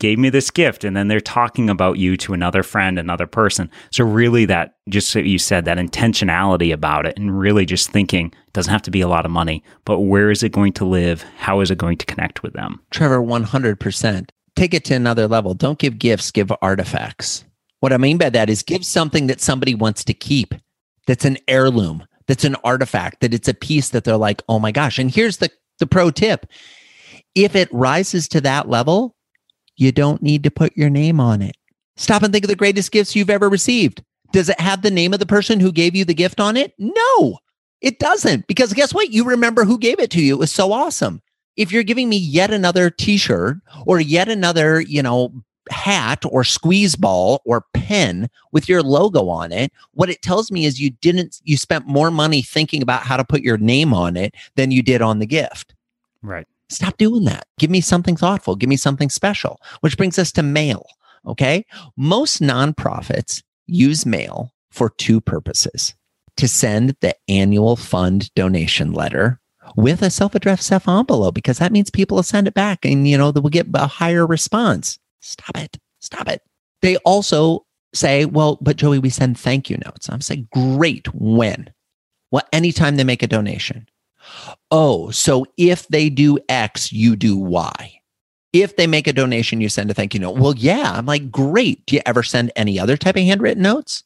[0.00, 3.70] gave me this gift and then they're talking about you to another friend another person.
[3.90, 8.32] So really that just so you said that intentionality about it and really just thinking
[8.52, 11.22] doesn't have to be a lot of money but where is it going to live?
[11.36, 12.80] How is it going to connect with them?
[12.90, 15.54] Trevor 100% take it to another level.
[15.54, 17.44] Don't give gifts give artifacts.
[17.80, 20.54] What i mean by that is give something that somebody wants to keep
[21.06, 24.72] that's an heirloom that's an artifact that it's a piece that they're like oh my
[24.72, 24.98] gosh.
[24.98, 26.46] And here's the the pro tip.
[27.34, 29.14] If it rises to that level
[29.78, 31.56] you don't need to put your name on it.
[31.96, 34.02] Stop and think of the greatest gifts you've ever received.
[34.32, 36.74] Does it have the name of the person who gave you the gift on it?
[36.78, 37.38] No,
[37.80, 38.46] it doesn't.
[38.46, 39.10] Because guess what?
[39.10, 40.34] You remember who gave it to you.
[40.34, 41.22] It was so awesome.
[41.56, 43.56] If you're giving me yet another t-shirt
[43.86, 45.32] or yet another, you know,
[45.70, 50.66] hat or squeeze ball or pen with your logo on it, what it tells me
[50.66, 54.16] is you didn't, you spent more money thinking about how to put your name on
[54.16, 55.74] it than you did on the gift.
[56.22, 56.46] Right.
[56.70, 57.46] Stop doing that.
[57.58, 58.56] Give me something thoughtful.
[58.56, 60.86] Give me something special, which brings us to mail.
[61.26, 61.64] Okay.
[61.96, 65.94] Most nonprofits use mail for two purposes
[66.36, 69.40] to send the annual fund donation letter
[69.76, 73.18] with a self-addressed self envelope because that means people will send it back and you
[73.18, 74.98] know they will get a higher response.
[75.20, 75.78] Stop it.
[76.00, 76.42] Stop it.
[76.80, 80.08] They also say, well, but Joey, we send thank you notes.
[80.08, 81.12] I'm saying, great.
[81.14, 81.72] When?
[82.30, 83.88] Well, anytime they make a donation
[84.70, 87.94] oh, so if they do X, you do Y.
[88.52, 90.38] If they make a donation, you send a thank you note.
[90.38, 90.92] Well, yeah.
[90.94, 91.84] I'm like, great.
[91.86, 94.02] Do you ever send any other type of handwritten notes?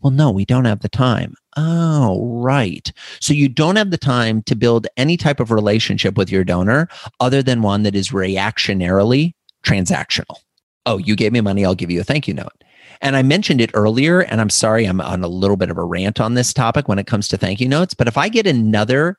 [0.00, 1.34] Well, no, we don't have the time.
[1.56, 2.92] Oh, right.
[3.20, 6.88] So you don't have the time to build any type of relationship with your donor
[7.20, 9.32] other than one that is reactionarily
[9.64, 10.36] transactional.
[10.84, 12.62] Oh, you gave me money, I'll give you a thank you note.
[13.02, 15.84] And I mentioned it earlier, and I'm sorry I'm on a little bit of a
[15.84, 17.92] rant on this topic when it comes to thank you notes.
[17.92, 19.18] But if I get another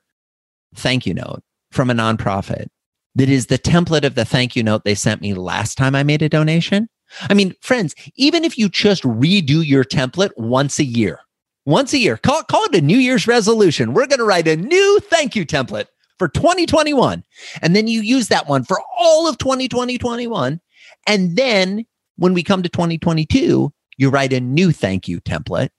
[0.74, 2.66] thank you note from a nonprofit
[3.14, 6.02] that is the template of the thank you note they sent me last time I
[6.02, 6.88] made a donation.
[7.22, 11.20] I mean, friends, even if you just redo your template once a year,
[11.64, 13.92] once a year, call, call it a New Year's resolution.
[13.92, 15.86] We're going to write a new thank you template
[16.18, 17.24] for 2021.
[17.62, 20.60] And then you use that one for all of 2020, 21.
[21.06, 25.70] And then when we come to 2022, you write a new thank you template.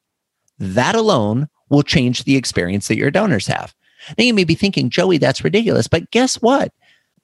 [0.58, 3.74] That alone will change the experience that your donors have.
[4.18, 5.88] Now you may be thinking, Joey, that's ridiculous.
[5.88, 6.74] But guess what?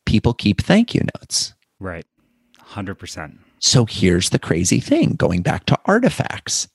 [0.05, 1.53] People keep thank you notes.
[1.79, 2.05] Right.
[2.59, 3.37] 100%.
[3.59, 6.67] So here's the crazy thing going back to artifacts.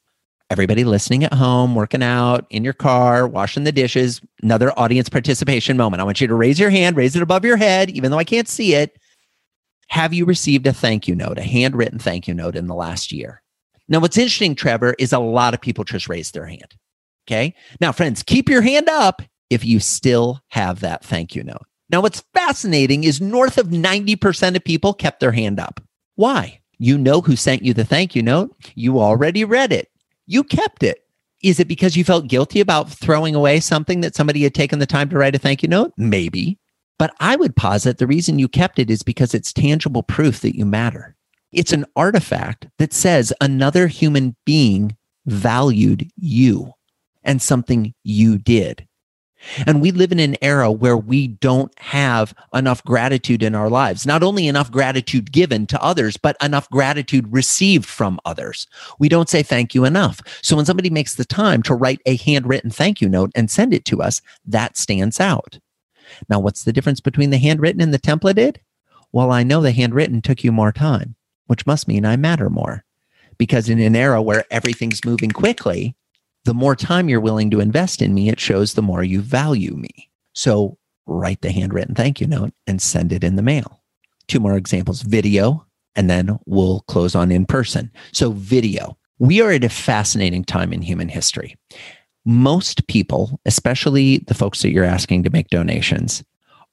[0.51, 5.77] Everybody listening at home, working out, in your car, washing the dishes, another audience participation
[5.77, 6.01] moment.
[6.01, 8.25] I want you to raise your hand, raise it above your head, even though I
[8.25, 8.99] can't see it.
[9.89, 13.13] Have you received a thank you note, a handwritten thank you note in the last
[13.13, 13.43] year?
[13.89, 16.75] Now, what's interesting, Trevor, is a lot of people just raise their hand.
[17.29, 17.55] Okay.
[17.81, 21.67] Now, friends, keep your hand up if you still have that thank you note.
[21.91, 25.81] Now, what's fascinating is north of 90% of people kept their hand up.
[26.15, 26.61] Why?
[26.79, 28.57] You know who sent you the thank you note.
[28.75, 29.91] You already read it.
[30.27, 31.05] You kept it.
[31.43, 34.87] Is it because you felt guilty about throwing away something that somebody had taken the
[34.87, 35.93] time to write a thank you note?
[35.97, 36.59] Maybe.
[36.99, 40.57] But I would posit the reason you kept it is because it's tangible proof that
[40.57, 41.17] you matter.
[41.51, 44.97] It's an artifact that says another human being
[45.27, 46.73] valued you
[47.25, 48.87] and something you did.
[49.67, 54.07] And we live in an era where we don't have enough gratitude in our lives.
[54.07, 58.67] Not only enough gratitude given to others, but enough gratitude received from others.
[58.99, 60.21] We don't say thank you enough.
[60.43, 63.75] So when somebody makes the time to write a handwritten thank you note and send
[63.75, 65.59] it to us, that stands out.
[66.29, 68.59] Now, what's the difference between the handwritten and the templated?
[69.13, 71.17] Well, I know the handwritten took you more time,
[71.47, 72.85] which must mean I matter more.
[73.39, 75.97] Because in an era where everything's moving quickly,
[76.45, 79.75] the more time you're willing to invest in me, it shows the more you value
[79.77, 80.11] me.
[80.35, 83.83] So write the handwritten thank you note and send it in the mail.
[84.29, 85.67] Two more examples video,
[85.97, 87.91] and then we'll close on in person.
[88.13, 88.97] So, video.
[89.19, 91.57] We are at a fascinating time in human history
[92.25, 96.23] most people, especially the folks that you're asking to make donations,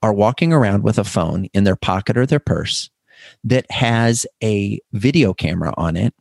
[0.02, 2.90] are walking around with a phone in their pocket or their purse
[3.44, 6.14] that has a video camera on it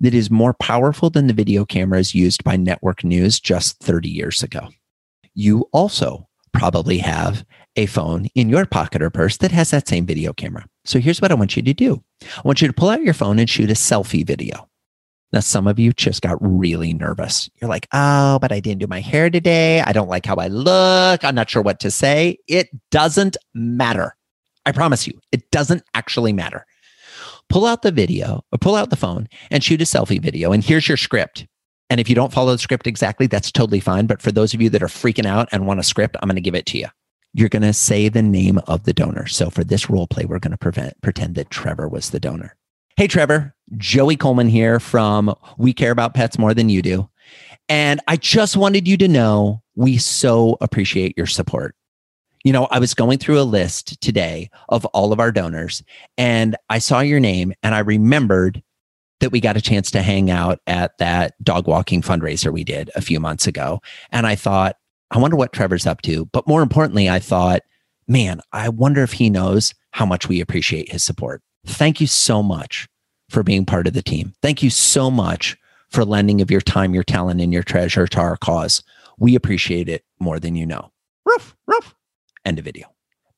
[0.00, 4.42] that is more powerful than the video cameras used by network news just 30 years
[4.42, 4.68] ago.
[5.34, 7.44] You also probably have
[7.76, 10.66] a phone in your pocket or purse that has that same video camera.
[10.84, 13.14] So here's what I want you to do I want you to pull out your
[13.14, 14.68] phone and shoot a selfie video.
[15.32, 17.50] Now, some of you just got really nervous.
[17.60, 19.80] You're like, oh, but I didn't do my hair today.
[19.80, 21.24] I don't like how I look.
[21.24, 22.38] I'm not sure what to say.
[22.46, 24.16] It doesn't matter.
[24.64, 26.64] I promise you, it doesn't actually matter.
[27.48, 30.52] Pull out the video or pull out the phone and shoot a selfie video.
[30.52, 31.46] And here's your script.
[31.88, 34.06] And if you don't follow the script exactly, that's totally fine.
[34.06, 36.36] But for those of you that are freaking out and want a script, I'm going
[36.36, 36.88] to give it to you.
[37.32, 39.26] You're going to say the name of the donor.
[39.26, 42.56] So for this role play, we're going to prevent, pretend that Trevor was the donor.
[42.96, 47.10] Hey, Trevor, Joey Coleman here from We Care About Pets More Than You Do.
[47.68, 51.76] And I just wanted you to know we so appreciate your support.
[52.44, 55.82] You know, I was going through a list today of all of our donors
[56.16, 58.62] and I saw your name and I remembered
[59.20, 62.90] that we got a chance to hang out at that dog walking fundraiser we did
[62.94, 63.80] a few months ago.
[64.10, 64.76] And I thought,
[65.10, 66.26] I wonder what Trevor's up to.
[66.26, 67.62] But more importantly, I thought,
[68.06, 71.42] man, I wonder if he knows how much we appreciate his support.
[71.66, 72.88] Thank you so much
[73.30, 74.34] for being part of the team.
[74.42, 75.56] Thank you so much
[75.90, 78.82] for lending of your time, your talent, and your treasure to our cause.
[79.18, 80.92] We appreciate it more than you know.
[81.24, 81.95] Roof, roof.
[82.46, 82.86] End of video.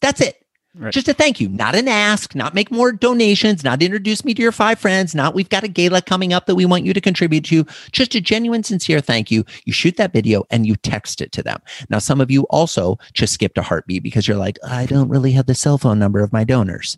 [0.01, 0.45] That's it.
[0.75, 0.93] Right.
[0.93, 4.43] Just a thank you, not an ask, not make more donations, not introduce me to
[4.43, 7.01] your five friends, not we've got a gala coming up that we want you to
[7.01, 7.65] contribute to.
[7.91, 9.45] Just a genuine, sincere thank you.
[9.65, 11.59] You shoot that video and you text it to them.
[11.89, 15.33] Now, some of you also just skipped a heartbeat because you're like, I don't really
[15.33, 16.97] have the cell phone number of my donors.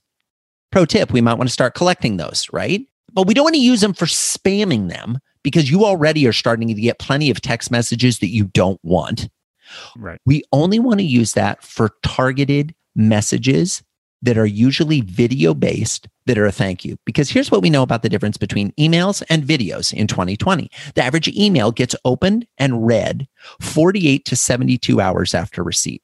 [0.72, 2.84] Pro tip, we might want to start collecting those, right?
[3.12, 6.68] But we don't want to use them for spamming them because you already are starting
[6.68, 9.28] to get plenty of text messages that you don't want.
[9.96, 10.20] Right.
[10.26, 13.82] We only want to use that for targeted messages
[14.22, 16.96] that are usually video based that are a thank you.
[17.06, 20.70] Because here's what we know about the difference between emails and videos in 2020.
[20.94, 23.26] The average email gets opened and read
[23.60, 26.02] 48 to 72 hours after receipt.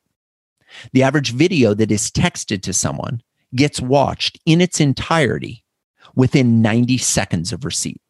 [0.92, 3.22] The average video that is texted to someone
[3.54, 5.62] gets watched in its entirety
[6.14, 8.00] within 90 seconds of receipt.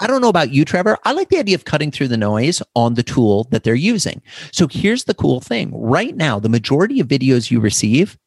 [0.00, 0.98] I don't know about you, Trevor.
[1.04, 4.20] I like the idea of cutting through the noise on the tool that they're using.
[4.52, 8.18] So here's the cool thing right now, the majority of videos you receive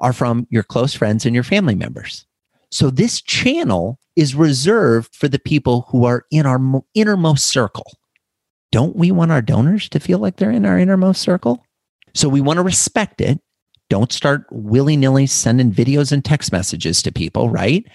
[0.00, 2.26] are from your close friends and your family members.
[2.70, 6.60] So this channel is reserved for the people who are in our
[6.94, 7.90] innermost circle.
[8.70, 11.64] Don't we want our donors to feel like they're in our innermost circle?
[12.14, 13.40] So we want to respect it
[13.90, 17.86] don't start willy nilly sending videos and text messages to people, right?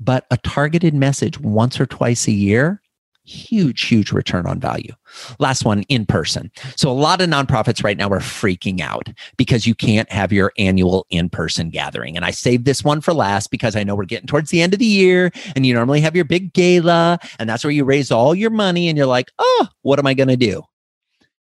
[0.00, 2.82] But a targeted message once or twice a year,
[3.24, 4.92] huge, huge return on value.
[5.38, 6.50] Last one in person.
[6.76, 10.52] So, a lot of nonprofits right now are freaking out because you can't have your
[10.58, 12.16] annual in person gathering.
[12.16, 14.72] And I saved this one for last because I know we're getting towards the end
[14.72, 18.10] of the year and you normally have your big gala and that's where you raise
[18.10, 20.62] all your money and you're like, oh, what am I going to do?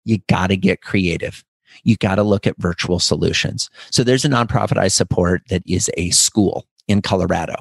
[0.04, 1.44] You got to get creative
[1.84, 3.70] you got to look at virtual solutions.
[3.90, 7.54] So there's a nonprofit I support that is a school in Colorado,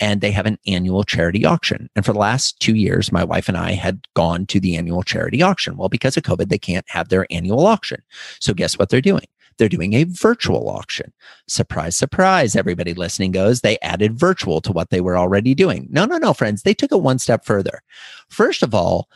[0.00, 1.90] and they have an annual charity auction.
[1.96, 5.02] And for the last two years, my wife and I had gone to the annual
[5.02, 5.76] charity auction.
[5.76, 8.02] Well, because of COVID, they can't have their annual auction.
[8.38, 9.26] So guess what they're doing?
[9.58, 11.12] They're doing a virtual auction.
[11.48, 12.54] Surprise, surprise.
[12.54, 15.88] Everybody listening goes, they added virtual to what they were already doing.
[15.90, 16.62] No, no, no, friends.
[16.62, 17.80] They took it one step further.
[18.28, 19.08] First of all,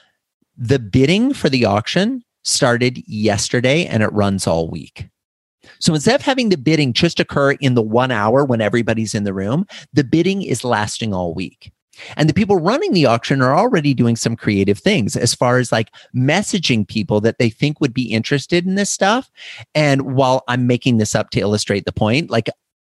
[0.57, 5.09] the bidding for the auction started yesterday and it runs all week.
[5.79, 9.25] So instead of having the bidding just occur in the one hour when everybody's in
[9.25, 11.73] the room, the bidding is lasting all week.
[12.17, 15.73] And the people running the auction are already doing some creative things as far as
[15.73, 19.31] like messaging people that they think would be interested in this stuff.
[19.75, 22.49] And while I'm making this up to illustrate the point, like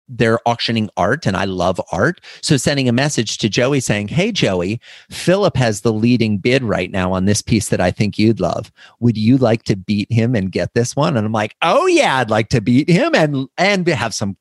[0.10, 2.22] they're auctioning art and I love art.
[2.41, 4.80] So sending a message to Joey saying, Hey, Joey,
[5.10, 8.72] Philip has the leading bid right now on this piece that I think you'd love.
[8.99, 11.18] Would you like to beat him and get this one?
[11.18, 14.38] And I'm like, Oh yeah, I'd like to beat him and, and have some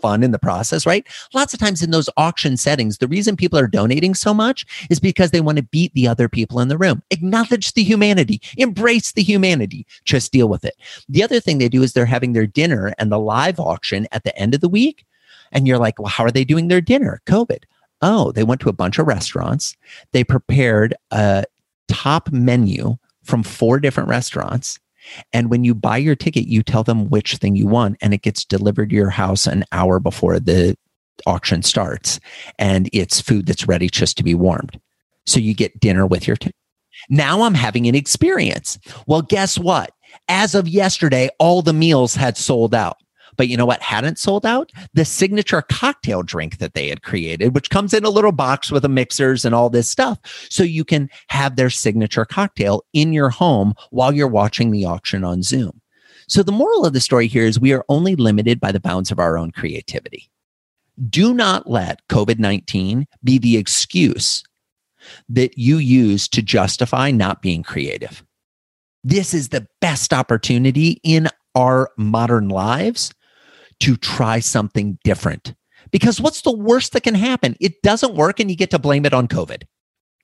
[0.00, 1.06] fun in the process, right?
[1.34, 5.00] Lots of times in those auction settings, the reason people are donating so much is
[5.00, 7.02] because they want to beat the other people in the room.
[7.10, 10.76] Acknowledge the humanity, embrace the humanity, just deal with it.
[11.08, 14.24] The other thing they do is they're having their dinner and the live auction at
[14.24, 15.04] the end of the week.
[15.52, 17.22] And you're like, well, how are they doing their dinner?
[17.26, 17.64] COVID.
[18.02, 19.76] Oh, they went to a bunch of restaurants.
[20.12, 21.44] They prepared a
[21.88, 24.78] top menu from four different restaurants
[25.32, 28.22] and when you buy your ticket, you tell them which thing you want, and it
[28.22, 30.76] gets delivered to your house an hour before the
[31.26, 32.20] auction starts.
[32.58, 34.80] And it's food that's ready just to be warmed.
[35.24, 36.54] So you get dinner with your ticket.
[37.08, 38.78] Now I'm having an experience.
[39.06, 39.90] Well, guess what?
[40.28, 42.96] As of yesterday, all the meals had sold out.
[43.36, 44.72] But you know what hadn't sold out?
[44.94, 48.82] The signature cocktail drink that they had created, which comes in a little box with
[48.82, 50.18] the mixers and all this stuff.
[50.50, 55.24] So you can have their signature cocktail in your home while you're watching the auction
[55.24, 55.80] on Zoom.
[56.28, 59.10] So the moral of the story here is we are only limited by the bounds
[59.10, 60.28] of our own creativity.
[61.08, 64.42] Do not let COVID 19 be the excuse
[65.28, 68.24] that you use to justify not being creative.
[69.04, 73.12] This is the best opportunity in our modern lives
[73.80, 75.54] to try something different.
[75.90, 77.56] Because what's the worst that can happen?
[77.60, 79.62] It doesn't work and you get to blame it on COVID.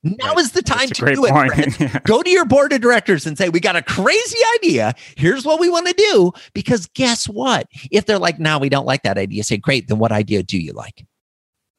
[0.05, 0.39] Now right.
[0.39, 1.81] is the time to do it.
[1.81, 2.01] yeah.
[2.05, 4.95] Go to your board of directors and say, We got a crazy idea.
[5.17, 6.33] Here's what we want to do.
[6.55, 7.69] Because guess what?
[7.93, 9.87] If they're like, No, we don't like that idea, say, Great.
[9.87, 11.07] Then what idea do you like?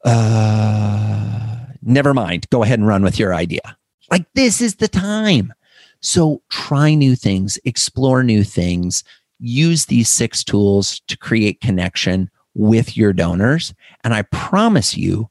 [0.04, 2.48] Uh, never mind.
[2.48, 3.76] Go ahead and run with your idea.
[4.10, 5.52] Like, this is the time.
[6.00, 9.04] So try new things, explore new things,
[9.38, 13.74] use these six tools to create connection with your donors.
[14.04, 15.28] And I promise you,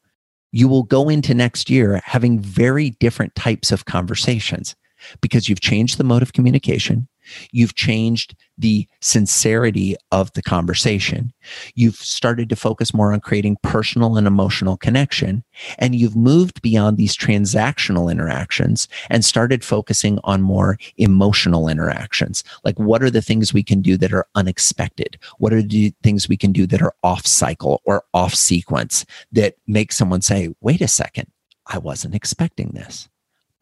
[0.52, 4.76] you will go into next year having very different types of conversations
[5.22, 7.08] because you've changed the mode of communication.
[7.52, 11.34] You've changed the sincerity of the conversation.
[11.76, 15.44] You've started to focus more on creating personal and emotional connection.
[15.80, 22.44] And you've moved beyond these transactional interactions and started focusing on more emotional interactions.
[22.64, 25.18] Like, what are the things we can do that are unexpected?
[25.40, 29.56] What are the things we can do that are off cycle or off sequence that
[29.68, 31.28] make someone say, wait a second,
[31.68, 33.10] I wasn't expecting this?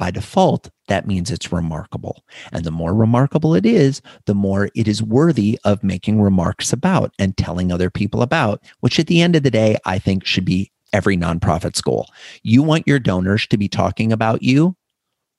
[0.01, 2.23] by default, that means it's remarkable.
[2.51, 7.13] And the more remarkable it is, the more it is worthy of making remarks about
[7.17, 10.45] and telling other people about, which at the end of the day, I think should
[10.45, 12.07] be every nonprofit's goal.
[12.43, 14.75] You want your donors to be talking about you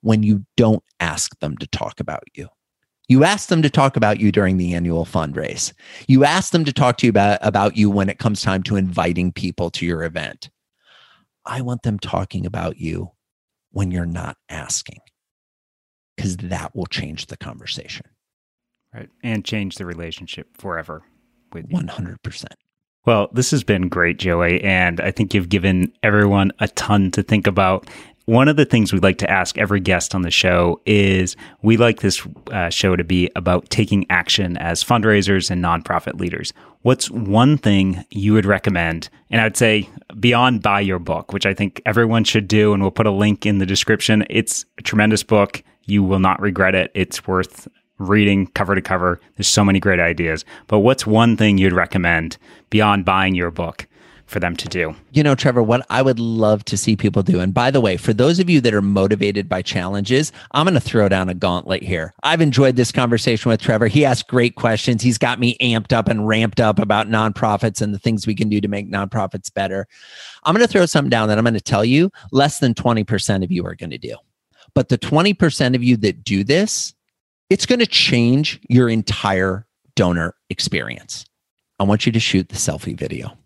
[0.01, 2.49] when you don't ask them to talk about you.
[3.09, 5.75] You ask them to talk about you during the annual fundraise.
[6.09, 8.77] You ask them to talk to you about, about you when it comes time to
[8.77, 10.49] inviting people to your event.
[11.45, 13.11] I want them talking about you
[13.73, 15.01] when you're not asking,
[16.23, 18.07] because that will change the conversation.
[18.95, 19.09] Right.
[19.25, 21.03] And change the relationship forever
[21.53, 21.77] with you.
[21.77, 22.45] 100%.
[23.05, 24.63] Well, this has been great, Joey.
[24.63, 27.89] And I think you've given everyone a ton to think about.
[28.27, 31.77] One of the things we like to ask every guest on the show is we
[31.77, 36.53] like this uh, show to be about taking action as fundraisers and nonprofit leaders.
[36.83, 39.09] What's one thing you would recommend?
[39.31, 39.89] And I'd say
[40.21, 42.73] beyond buy your book, which I think everyone should do.
[42.73, 44.25] And we'll put a link in the description.
[44.31, 45.65] It's a tremendous book.
[45.87, 46.93] You will not regret it.
[46.95, 47.67] It's worth
[47.99, 49.21] reading cover to cover.
[49.37, 50.45] There's so many great ideas.
[50.69, 52.39] But what's one thing you'd recommend
[52.71, 53.89] beyond buying your book?
[54.33, 54.97] For them to do.
[55.13, 57.97] You know, Trevor, what I would love to see people do, and by the way,
[57.97, 61.35] for those of you that are motivated by challenges, I'm going to throw down a
[61.35, 62.15] gauntlet here.
[62.23, 63.87] I've enjoyed this conversation with Trevor.
[63.87, 65.03] He asked great questions.
[65.03, 68.49] He's got me amped up and ramped up about nonprofits and the things we can
[68.49, 69.87] do to make nonprofits better.
[70.45, 73.45] I'm going to throw something down that I'm going to tell you less than 20%
[73.45, 74.17] of you are going to do.
[74.75, 76.95] But the 20% of you that do this,
[77.51, 81.27] it's going to change your entire donor experience.
[81.79, 83.37] I want you to shoot the selfie video.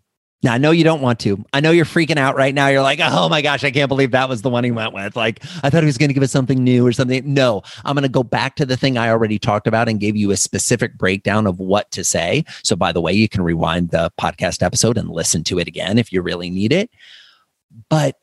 [0.43, 1.43] Now, I know you don't want to.
[1.51, 2.67] I know you're freaking out right now.
[2.67, 5.15] You're like, oh my gosh, I can't believe that was the one he went with.
[5.15, 7.33] Like, I thought he was going to give us something new or something.
[7.33, 10.15] No, I'm going to go back to the thing I already talked about and gave
[10.15, 12.45] you a specific breakdown of what to say.
[12.61, 15.97] So, by the way, you can rewind the podcast episode and listen to it again
[15.97, 16.91] if you really need it.
[17.89, 18.17] But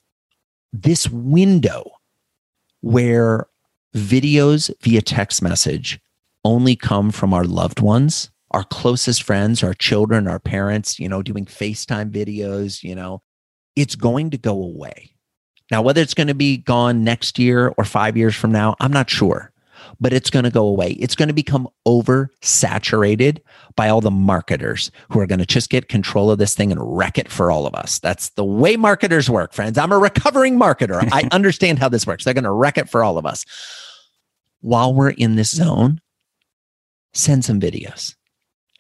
[0.73, 1.91] this window
[2.81, 3.49] where
[3.95, 5.99] videos via text message
[6.45, 11.23] only come from our loved ones our closest friends, our children, our parents, you know,
[11.23, 13.21] doing FaceTime videos, you know,
[13.75, 15.11] it's going to go away.
[15.73, 18.93] Now, whether it's going to be gone next year or five years from now, I'm
[18.93, 19.51] not sure,
[19.99, 20.91] but it's going to go away.
[20.91, 23.41] It's going to become oversaturated
[23.75, 26.97] by all the marketers who are going to just get control of this thing and
[26.97, 27.99] wreck it for all of us.
[27.99, 29.79] That's the way marketers work, friends.
[29.79, 31.09] I'm a recovering marketer.
[31.11, 32.23] I understand how this works.
[32.23, 33.45] They're going to wreck it for all of us.
[34.61, 36.01] While we're in this zone,
[37.15, 38.15] send some videos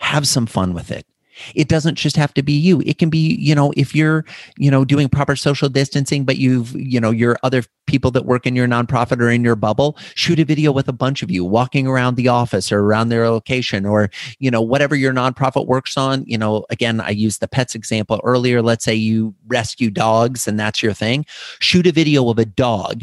[0.05, 1.07] have some fun with it.
[1.55, 2.81] It doesn't just have to be you.
[2.87, 4.25] It can be, you know, if you're,
[4.57, 8.47] you know, doing proper social distancing, but you've, you know, your other people that work
[8.47, 11.45] in your nonprofit or in your bubble, shoot a video with a bunch of you
[11.45, 15.97] walking around the office or around their location or, you know, whatever your nonprofit works
[15.97, 16.25] on.
[16.27, 18.63] You know, again, I used the pets example earlier.
[18.63, 21.27] Let's say you rescue dogs and that's your thing.
[21.59, 23.03] Shoot a video of a dog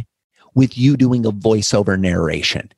[0.56, 2.72] with you doing a voiceover narration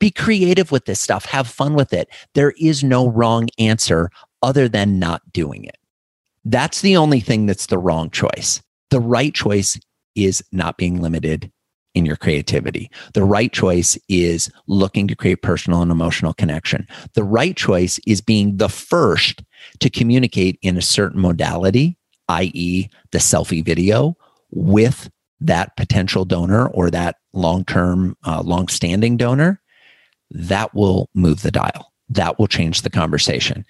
[0.00, 1.26] be creative with this stuff.
[1.26, 2.08] Have fun with it.
[2.34, 4.10] There is no wrong answer
[4.42, 5.76] other than not doing it.
[6.44, 8.60] That's the only thing that's the wrong choice.
[8.90, 9.78] The right choice
[10.16, 11.52] is not being limited
[11.94, 12.90] in your creativity.
[13.14, 16.86] The right choice is looking to create personal and emotional connection.
[17.14, 19.42] The right choice is being the first
[19.80, 21.98] to communicate in a certain modality,
[22.28, 24.16] i.e., the selfie video,
[24.50, 29.60] with that potential donor or that long term, uh, long standing donor
[30.30, 31.92] that will move the dial.
[32.08, 33.64] That will change the conversation.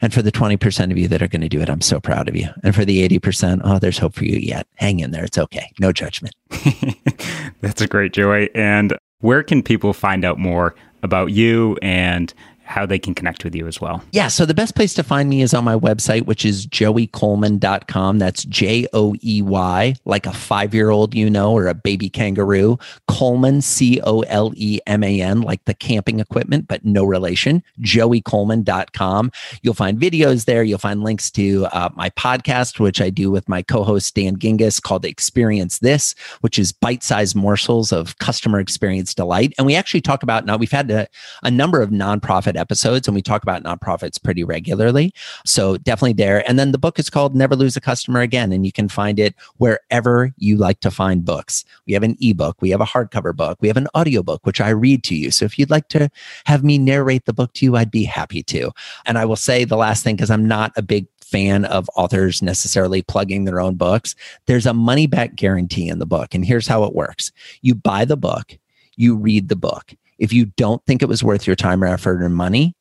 [0.00, 2.28] And for the 20% of you that are going to do it, I'm so proud
[2.28, 2.48] of you.
[2.62, 4.68] And for the 80%, oh, there's hope for you yet.
[4.76, 5.24] Hang in there.
[5.24, 5.72] It's okay.
[5.80, 6.34] No judgment.
[7.60, 8.48] That's a great Joey.
[8.54, 12.32] And where can people find out more about you and
[12.70, 14.02] how they can connect with you as well.
[14.12, 14.28] Yeah.
[14.28, 18.18] So the best place to find me is on my website, which is joeycoleman.com.
[18.18, 22.08] That's J O E Y, like a five year old, you know, or a baby
[22.08, 22.78] kangaroo.
[23.08, 27.62] Coleman, C O L E M A N, like the camping equipment, but no relation.
[27.80, 29.32] joeycoleman.com.
[29.62, 30.62] You'll find videos there.
[30.62, 34.36] You'll find links to uh, my podcast, which I do with my co host, Dan
[34.36, 39.54] Gingiss, called Experience This, which is bite sized morsels of customer experience delight.
[39.58, 41.08] And we actually talk about now, we've had a,
[41.42, 45.12] a number of nonprofit episodes and we talk about nonprofits pretty regularly.
[45.44, 46.48] So definitely there.
[46.48, 49.18] And then the book is called Never Lose a Customer Again, and you can find
[49.18, 51.64] it wherever you like to find books.
[51.86, 54.70] We have an ebook, we have a hardcover book, we have an audiobook, which I
[54.70, 55.30] read to you.
[55.30, 56.10] So if you'd like to
[56.44, 58.70] have me narrate the book to you, I'd be happy to.
[59.06, 62.42] And I will say the last thing, because I'm not a big fan of authors
[62.42, 64.14] necessarily plugging their own books.
[64.46, 66.34] There's a money back guarantee in the book.
[66.34, 67.30] And here's how it works
[67.62, 68.58] you buy the book,
[68.96, 69.94] you read the book.
[70.20, 72.74] If you don't think it was worth your time or effort or money,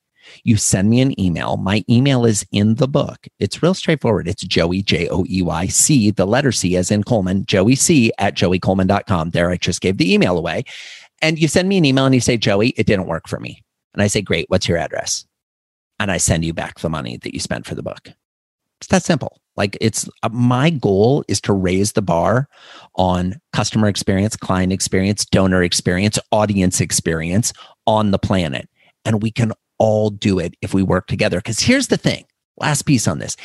[0.44, 1.58] you send me an email.
[1.58, 3.28] My email is in the book.
[3.40, 4.28] It's real straightforward.
[4.28, 8.12] It's Joey, J O E Y C, the letter C as in Coleman, Joey C
[8.20, 9.32] at joeycoleman.com.
[9.32, 10.66] There, I just gave the email away.
[11.22, 13.64] And you send me an email and you say, Joey, it didn't work for me.
[13.94, 15.26] And I say, great, what's your address?
[16.00, 18.10] And I send you back the money that you spent for the book.
[18.80, 19.42] It's that simple.
[19.60, 22.48] Like it's uh, my goal is to raise the bar
[22.96, 27.52] on customer experience, client experience, donor experience, audience experience
[27.86, 28.70] on the planet.
[29.04, 31.40] And we can all do it if we work together.
[31.40, 32.24] Because here's the thing
[32.58, 33.36] last piece on this.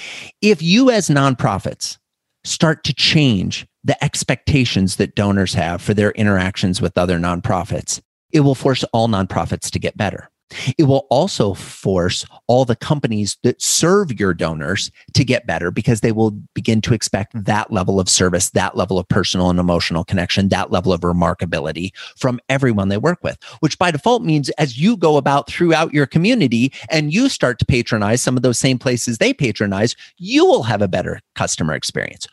[0.40, 1.98] If you, as nonprofits,
[2.44, 8.00] start to change the expectations that donors have for their interactions with other nonprofits,
[8.30, 10.30] it will force all nonprofits to get better.
[10.78, 16.00] It will also force all the companies that serve your donors to get better because
[16.00, 20.04] they will begin to expect that level of service, that level of personal and emotional
[20.04, 24.78] connection, that level of remarkability from everyone they work with, which by default means as
[24.78, 28.78] you go about throughout your community and you start to patronize some of those same
[28.78, 32.26] places they patronize, you will have a better customer experience.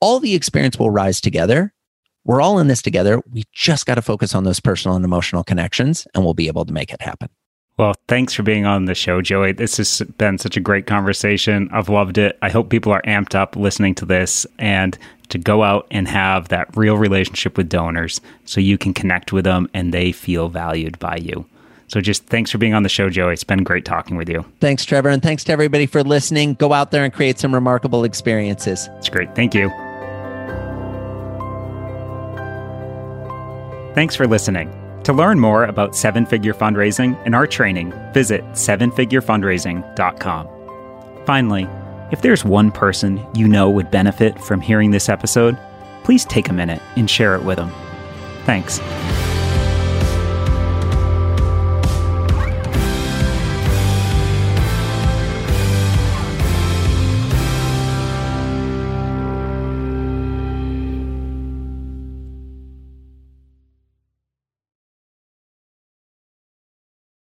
[0.00, 1.72] All the experience will rise together
[2.28, 3.22] we're all in this together.
[3.30, 6.66] We just got to focus on those personal and emotional connections, and we'll be able
[6.66, 7.30] to make it happen.
[7.78, 9.52] Well, thanks for being on the show, Joey.
[9.52, 11.68] This has been such a great conversation.
[11.72, 12.36] I've loved it.
[12.42, 14.98] I hope people are amped up listening to this and
[15.28, 19.44] to go out and have that real relationship with donors so you can connect with
[19.44, 21.46] them and they feel valued by you.
[21.86, 23.32] So just thanks for being on the show, Joey.
[23.32, 24.44] It's been great talking with you.
[24.60, 25.08] Thanks, Trevor.
[25.08, 26.54] And thanks to everybody for listening.
[26.54, 28.88] Go out there and create some remarkable experiences.
[28.98, 29.34] It's great.
[29.36, 29.70] Thank you.
[33.94, 34.87] Thanks for listening.
[35.08, 40.48] To learn more about seven figure fundraising and our training, visit sevenfigurefundraising.com.
[41.24, 41.66] Finally,
[42.10, 45.56] If there's one person you know would benefit from hearing this episode,
[46.04, 47.70] please take a minute and share it with them.
[48.44, 48.80] Thanks.